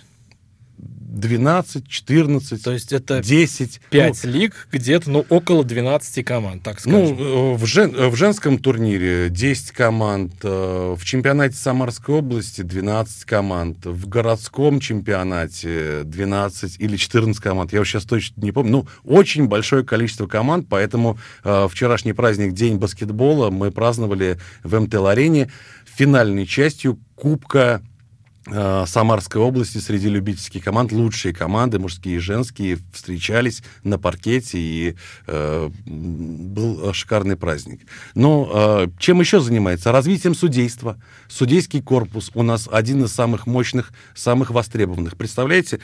12, 1.08 1.88
14, 1.88 2.64
То 2.64 2.74
есть 2.74 2.92
это 2.92 3.22
10. 3.24 3.80
5 3.90 4.20
ну, 4.24 4.30
лиг, 4.30 4.68
где-то 4.72 5.10
ну, 5.10 5.26
около 5.30 5.64
12 5.64 6.26
команд, 6.26 6.64
так 6.64 6.82
скажем. 6.82 7.18
Ну, 7.18 7.54
в, 7.54 7.66
жен, 7.66 7.96
в 7.96 8.16
женском 8.16 8.58
турнире 8.58 9.30
10 9.30 9.72
команд, 9.72 10.34
э, 10.44 10.96
в 10.98 11.06
чемпионате 11.06 11.56
Самарской 11.56 12.16
области 12.16 12.62
12 12.62 13.24
команд, 13.24 13.86
в 13.86 14.08
городском 14.10 14.82
чемпионате 14.82 16.04
12 16.04 16.80
или 16.80 16.98
14 16.98 17.42
команд, 17.42 17.72
я 17.72 17.80
уже 17.80 17.92
сейчас 17.92 18.04
точно 18.04 18.42
не 18.42 18.52
помню. 18.52 18.72
Ну, 18.72 18.88
очень 19.06 19.48
большое 19.48 19.86
количество 19.86 20.28
команд, 20.28 20.68
поэтому 20.70 21.18
э, 21.46 21.68
вчерашний 21.72 22.12
праздник 22.12 22.52
День 22.52 22.78
баскетбола 22.78 23.50
мы 23.50 23.72
праздновали 23.72 24.40
в 24.64 24.78
МТЛ-арене 24.78 25.50
финальной 25.86 26.46
частью 26.46 27.00
Кубка 27.16 27.58
Э, 27.78 27.80
Самарской 28.50 29.42
области 29.42 29.78
среди 29.80 30.10
любительских 30.10 30.64
команд 30.64 30.92
лучшие 30.92 31.34
команды, 31.34 31.80
мужские 31.80 32.16
и 32.16 32.20
женские, 32.20 32.80
встречались 32.94 33.62
на 33.84 34.00
паркете, 34.00 34.58
и 34.58 34.96
э, 35.28 35.70
был 35.86 36.94
шикарный 36.94 37.36
праздник. 37.36 37.82
Но 38.16 38.50
э, 38.54 38.88
чем 39.00 39.20
еще 39.20 39.40
занимается? 39.40 39.92
Развитием 39.92 40.34
судейства. 40.34 40.98
Судейский 41.28 41.82
корпус 41.82 42.32
у 42.34 42.44
нас 42.44 42.70
один 42.72 43.04
из 43.04 43.12
самых 43.12 43.48
мощных, 43.48 43.92
самых 44.16 44.52
востребованных. 44.52 45.18
Представляете, 45.18 45.80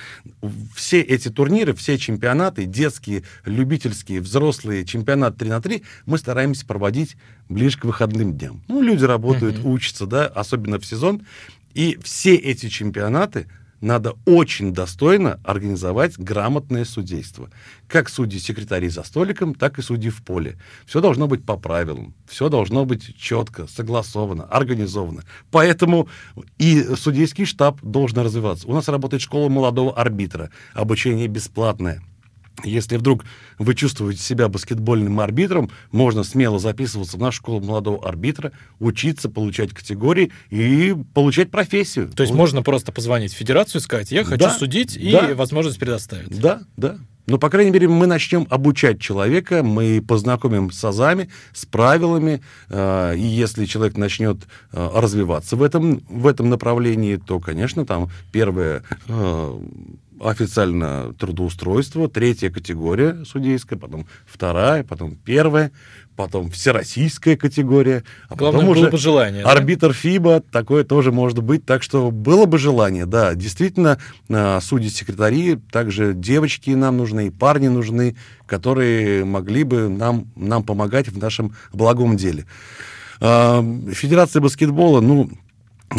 все 0.75 1.01
эти 1.01 1.29
турниры, 1.29 1.73
все 1.73 1.97
чемпионаты, 1.97 2.65
детские, 2.65 3.23
любительские, 3.45 4.21
взрослые, 4.21 4.85
чемпионат 4.85 5.37
3 5.37 5.49
на 5.49 5.61
3, 5.61 5.83
мы 6.05 6.17
стараемся 6.17 6.65
проводить 6.65 7.17
ближе 7.49 7.77
к 7.77 7.85
выходным 7.85 8.33
дням. 8.37 8.63
Ну, 8.67 8.81
люди 8.81 9.03
работают, 9.03 9.57
mm-hmm. 9.57 9.71
учатся, 9.71 10.05
да, 10.05 10.27
особенно 10.27 10.79
в 10.79 10.85
сезон. 10.85 11.23
И 11.73 11.97
все 12.03 12.35
эти 12.35 12.69
чемпионаты 12.69 13.47
надо 13.81 14.13
очень 14.25 14.73
достойно 14.73 15.41
организовать 15.43 16.17
грамотное 16.17 16.85
судейство. 16.85 17.49
Как 17.87 18.07
судьи 18.07 18.39
секретари 18.39 18.87
за 18.87 19.03
столиком, 19.03 19.53
так 19.53 19.77
и 19.77 19.81
судьи 19.81 20.09
в 20.09 20.23
поле. 20.23 20.57
Все 20.85 21.01
должно 21.01 21.27
быть 21.27 21.45
по 21.45 21.57
правилам, 21.57 22.13
все 22.25 22.47
должно 22.47 22.85
быть 22.85 23.15
четко, 23.17 23.67
согласовано, 23.67 24.45
организовано. 24.45 25.23
Поэтому 25.51 26.07
и 26.57 26.81
судейский 26.95 27.43
штаб 27.43 27.81
должен 27.81 28.19
развиваться. 28.19 28.67
У 28.69 28.73
нас 28.73 28.87
работает 28.87 29.21
школа 29.21 29.49
молодого 29.49 29.93
арбитра, 29.93 30.49
обучение 30.73 31.27
бесплатное– 31.27 32.01
если 32.63 32.97
вдруг 32.97 33.25
вы 33.57 33.75
чувствуете 33.75 34.21
себя 34.21 34.47
баскетбольным 34.47 35.19
арбитром, 35.19 35.71
можно 35.91 36.23
смело 36.23 36.59
записываться 36.59 37.17
в 37.17 37.19
нашу 37.19 37.37
школу 37.37 37.61
молодого 37.61 38.07
арбитра, 38.07 38.51
учиться, 38.79 39.29
получать 39.29 39.71
категории 39.71 40.31
и 40.49 40.95
получать 41.13 41.51
профессию. 41.51 42.09
То 42.09 42.23
есть 42.23 42.31
вот. 42.31 42.37
можно 42.37 42.61
просто 42.61 42.91
позвонить 42.91 43.33
в 43.33 43.37
федерацию 43.37 43.81
и 43.81 43.83
сказать, 43.83 44.11
я 44.11 44.23
хочу 44.23 44.45
да, 44.45 44.51
судить, 44.51 44.97
да, 45.11 45.31
и 45.31 45.33
возможность 45.33 45.79
предоставить. 45.79 46.39
Да, 46.39 46.61
да. 46.77 46.97
Но, 47.25 47.37
по 47.37 47.49
крайней 47.49 47.71
мере, 47.71 47.87
мы 47.87 48.05
начнем 48.05 48.45
обучать 48.49 48.99
человека, 48.99 49.63
мы 49.63 50.03
познакомим 50.05 50.71
с 50.71 50.83
азами, 50.83 51.29
с 51.53 51.65
правилами, 51.65 52.41
э, 52.69 53.15
и 53.15 53.21
если 53.21 53.65
человек 53.65 53.95
начнет 53.95 54.39
э, 54.73 54.89
развиваться 54.93 55.55
в 55.55 55.63
этом, 55.63 56.03
в 56.09 56.27
этом 56.27 56.49
направлении, 56.49 57.15
то, 57.15 57.39
конечно, 57.39 57.85
там 57.85 58.09
первое 58.33 58.83
э, 59.07 59.59
официально 60.23 61.13
трудоустройство, 61.13 62.07
третья 62.07 62.49
категория 62.49 63.23
судейская, 63.25 63.77
потом 63.77 64.05
вторая, 64.25 64.83
потом 64.83 65.15
первая, 65.15 65.71
потом 66.15 66.49
всероссийская 66.49 67.35
категория. 67.35 68.03
А 68.29 68.35
Главное, 68.35 68.61
потом 68.61 68.77
уже 68.77 68.89
бы 68.89 68.97
желание. 68.97 69.43
Арбитр 69.43 69.89
да? 69.89 69.93
ФИБА, 69.93 70.41
такое 70.51 70.83
тоже 70.83 71.11
может 71.11 71.43
быть. 71.43 71.65
Так 71.65 71.83
что 71.83 72.11
было 72.11 72.45
бы 72.45 72.57
желание, 72.57 73.05
да. 73.05 73.35
Действительно, 73.35 73.99
а, 74.29 74.59
судьи-секретари, 74.61 75.57
также 75.71 76.13
девочки 76.13 76.71
нам 76.71 76.97
нужны, 76.97 77.27
и 77.27 77.31
парни 77.31 77.67
нужны, 77.67 78.15
которые 78.45 79.25
могли 79.25 79.63
бы 79.63 79.89
нам, 79.89 80.27
нам 80.35 80.63
помогать 80.63 81.09
в 81.09 81.17
нашем 81.17 81.55
благом 81.71 82.17
деле. 82.17 82.45
А, 83.19 83.63
Федерация 83.91 84.41
баскетбола, 84.41 85.01
ну, 85.01 85.29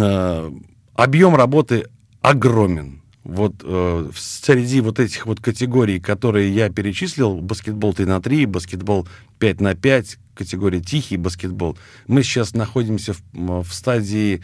а, 0.00 0.52
объем 0.94 1.36
работы 1.36 1.86
огромен. 2.20 3.03
Вот 3.24 3.54
э, 3.62 4.10
среди 4.14 4.82
вот 4.82 5.00
этих 5.00 5.24
вот 5.24 5.40
категорий, 5.40 5.98
которые 5.98 6.54
я 6.54 6.68
перечислил, 6.68 7.40
баскетбол 7.40 7.94
3 7.94 8.04
на 8.04 8.20
3, 8.20 8.44
баскетбол 8.44 9.08
5 9.38 9.60
на 9.62 9.74
5, 9.74 10.18
категория 10.34 10.80
тихий 10.80 11.16
баскетбол, 11.16 11.78
мы 12.06 12.22
сейчас 12.22 12.52
находимся 12.52 13.14
в, 13.14 13.62
в 13.62 13.72
стадии 13.72 14.42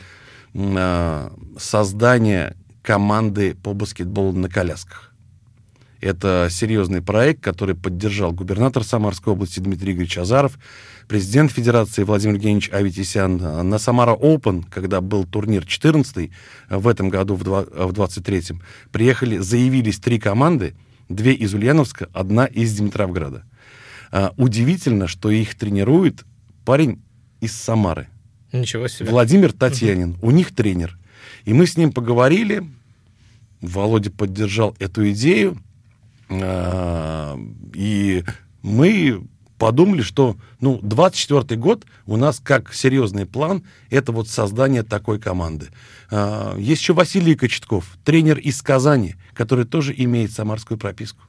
э, 0.54 1.30
создания 1.58 2.56
команды 2.82 3.54
по 3.54 3.74
баскетболу 3.74 4.32
на 4.32 4.48
колясках. 4.48 5.09
Это 6.00 6.48
серьезный 6.50 7.02
проект, 7.02 7.42
который 7.42 7.74
поддержал 7.74 8.32
губернатор 8.32 8.82
Самарской 8.84 9.34
области 9.34 9.60
Дмитрий 9.60 9.92
Игоревич 9.92 10.16
Азаров, 10.16 10.58
президент 11.08 11.52
Федерации 11.52 12.04
Владимир 12.04 12.36
Евгеньевич 12.36 12.70
Аветисян. 12.72 13.36
На 13.36 13.78
Самара 13.78 14.14
Open, 14.14 14.64
когда 14.70 15.02
был 15.02 15.24
турнир 15.24 15.66
14 15.66 16.30
в 16.70 16.88
этом 16.88 17.10
году, 17.10 17.34
в 17.34 17.42
23-м, 17.42 18.62
приехали, 18.92 19.38
заявились 19.38 19.98
три 19.98 20.18
команды, 20.18 20.74
две 21.10 21.34
из 21.34 21.52
Ульяновска, 21.52 22.08
одна 22.14 22.46
из 22.46 22.74
Димитровграда. 22.74 23.44
А, 24.10 24.32
удивительно, 24.36 25.06
что 25.06 25.30
их 25.30 25.54
тренирует 25.54 26.24
парень 26.64 27.02
из 27.40 27.52
Самары. 27.54 28.08
Ничего 28.52 28.88
себе. 28.88 29.10
Владимир 29.10 29.52
Татьянин. 29.52 30.12
Угу. 30.12 30.26
У 30.26 30.30
них 30.30 30.54
тренер. 30.54 30.98
И 31.44 31.52
мы 31.52 31.66
с 31.66 31.76
ним 31.76 31.92
поговорили. 31.92 32.64
Володя 33.60 34.10
поддержал 34.10 34.74
эту 34.78 35.10
идею. 35.10 35.58
А, 36.30 37.38
и 37.74 38.24
мы 38.62 39.22
подумали, 39.58 40.00
что 40.00 40.36
ну, 40.60 40.80
24 40.82 41.60
год 41.60 41.84
у 42.06 42.16
нас 42.16 42.40
как 42.42 42.72
серьезный 42.72 43.26
план 43.26 43.62
это 43.90 44.10
вот 44.10 44.28
создание 44.28 44.82
такой 44.82 45.20
команды. 45.20 45.68
А, 46.10 46.56
есть 46.56 46.80
еще 46.80 46.94
Василий 46.94 47.34
Кочетков, 47.34 47.98
тренер 48.04 48.38
из 48.38 48.62
Казани, 48.62 49.16
который 49.34 49.66
тоже 49.66 49.94
имеет 49.96 50.32
самарскую 50.32 50.78
прописку. 50.78 51.22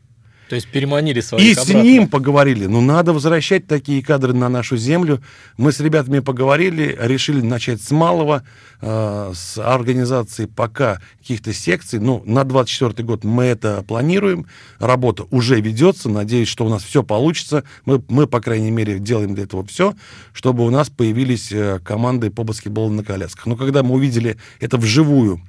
То 0.51 0.55
есть 0.55 0.67
переманили 0.67 1.21
своих 1.21 1.47
И 1.47 1.51
обратно. 1.53 1.81
с 1.81 1.83
ним 1.85 2.07
поговорили. 2.09 2.65
Ну, 2.65 2.81
надо 2.81 3.13
возвращать 3.13 3.67
такие 3.67 4.03
кадры 4.03 4.33
на 4.33 4.49
нашу 4.49 4.75
землю. 4.75 5.21
Мы 5.55 5.71
с 5.71 5.79
ребятами 5.79 6.19
поговорили, 6.19 6.93
решили 6.99 7.39
начать 7.39 7.81
с 7.81 7.89
малого, 7.91 8.43
э, 8.81 9.31
с 9.33 9.57
организации 9.57 10.47
пока 10.47 10.99
каких-то 11.19 11.53
секций. 11.53 11.99
Ну, 11.99 12.21
на 12.25 12.43
24 12.43 13.01
год 13.07 13.23
мы 13.23 13.45
это 13.45 13.81
планируем. 13.87 14.45
Работа 14.77 15.23
уже 15.31 15.61
ведется. 15.61 16.09
Надеюсь, 16.09 16.49
что 16.49 16.65
у 16.65 16.69
нас 16.69 16.83
все 16.83 17.01
получится. 17.01 17.63
Мы, 17.85 18.03
мы 18.09 18.27
по 18.27 18.41
крайней 18.41 18.71
мере, 18.71 18.99
делаем 18.99 19.33
для 19.35 19.45
этого 19.45 19.65
все, 19.65 19.95
чтобы 20.33 20.65
у 20.65 20.69
нас 20.69 20.89
появились 20.89 21.53
э, 21.53 21.79
команды 21.81 22.29
по 22.29 22.43
баскетболу 22.43 22.91
на 22.91 23.05
колясках. 23.05 23.45
Но 23.45 23.55
когда 23.55 23.83
мы 23.83 23.95
увидели 23.95 24.35
это 24.59 24.75
вживую, 24.75 25.41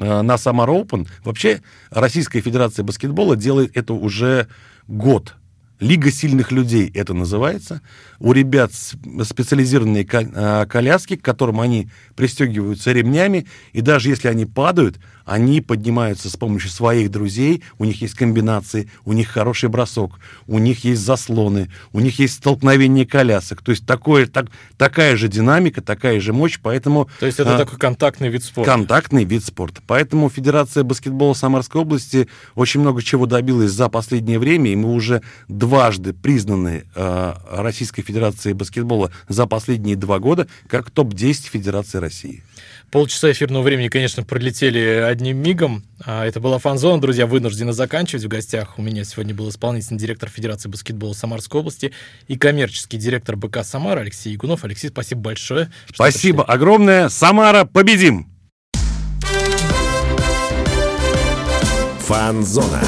на 0.00 0.38
Самара 0.38 0.72
Open. 0.72 1.08
Вообще 1.24 1.62
Российская 1.90 2.40
Федерация 2.40 2.84
баскетбола 2.84 3.36
делает 3.36 3.76
это 3.76 3.94
уже 3.94 4.48
год. 4.86 5.34
Лига 5.80 6.10
сильных 6.10 6.50
людей 6.50 6.90
это 6.92 7.14
называется. 7.14 7.82
У 8.18 8.32
ребят 8.32 8.72
специализированные 8.72 10.04
э, 10.10 10.66
коляски, 10.66 11.14
к 11.14 11.22
которым 11.22 11.60
они 11.60 11.88
пристегиваются 12.16 12.90
ремнями, 12.90 13.46
и 13.72 13.80
даже 13.80 14.08
если 14.08 14.26
они 14.26 14.44
падают, 14.44 14.98
они 15.28 15.60
поднимаются 15.60 16.30
с 16.30 16.36
помощью 16.36 16.70
своих 16.70 17.10
друзей, 17.10 17.62
у 17.78 17.84
них 17.84 18.00
есть 18.00 18.14
комбинации, 18.14 18.90
у 19.04 19.12
них 19.12 19.28
хороший 19.28 19.68
бросок, 19.68 20.18
у 20.46 20.58
них 20.58 20.84
есть 20.84 21.02
заслоны, 21.02 21.70
у 21.92 22.00
них 22.00 22.18
есть 22.18 22.34
столкновение 22.34 23.04
колясок. 23.06 23.60
То 23.62 23.70
есть 23.70 23.84
такое, 23.84 24.26
так, 24.26 24.46
такая 24.78 25.16
же 25.16 25.28
динамика, 25.28 25.82
такая 25.82 26.18
же 26.18 26.32
мощь, 26.32 26.58
поэтому... 26.62 27.10
То 27.20 27.26
есть 27.26 27.38
это 27.38 27.56
а, 27.56 27.58
такой 27.58 27.78
контактный 27.78 28.30
вид 28.30 28.42
спорта. 28.42 28.70
Контактный 28.70 29.24
вид 29.24 29.44
спорта. 29.44 29.82
Поэтому 29.86 30.30
Федерация 30.30 30.82
баскетбола 30.82 31.34
Самарской 31.34 31.82
области 31.82 32.28
очень 32.54 32.80
много 32.80 33.02
чего 33.02 33.26
добилась 33.26 33.72
за 33.72 33.90
последнее 33.90 34.38
время, 34.38 34.72
и 34.72 34.76
мы 34.76 34.94
уже 34.94 35.20
дважды 35.48 36.14
признаны 36.14 36.84
э, 36.94 37.34
Российской 37.50 38.00
Федерацией 38.00 38.54
баскетбола 38.54 39.12
за 39.28 39.46
последние 39.46 39.96
два 39.96 40.20
года 40.20 40.48
как 40.68 40.90
топ-10 40.90 41.50
Федерации 41.50 41.98
России. 41.98 42.42
Полчаса 42.90 43.30
эфирного 43.30 43.62
времени, 43.62 43.88
конечно, 43.88 44.24
пролетели 44.24 44.78
одним 44.78 45.36
мигом. 45.38 45.84
А, 46.04 46.24
это 46.24 46.40
была 46.40 46.58
фан-зона, 46.58 47.00
друзья, 47.02 47.26
вынуждены 47.26 47.74
заканчивать. 47.74 48.24
В 48.24 48.28
гостях 48.28 48.78
у 48.78 48.82
меня 48.82 49.04
сегодня 49.04 49.34
был 49.34 49.50
исполнительный 49.50 49.98
директор 49.98 50.30
Федерации 50.30 50.70
баскетбола 50.70 51.12
Самарской 51.12 51.60
области 51.60 51.92
и 52.28 52.38
коммерческий 52.38 52.96
директор 52.96 53.36
БК 53.36 53.62
«Самара» 53.62 54.00
Алексей 54.00 54.32
Ягунов. 54.32 54.64
Алексей, 54.64 54.88
спасибо 54.88 55.20
большое. 55.20 55.70
Спасибо 55.92 56.44
огромное. 56.44 57.10
«Самара» 57.10 57.66
победим! 57.66 58.26
Фан-зона. 62.06 62.82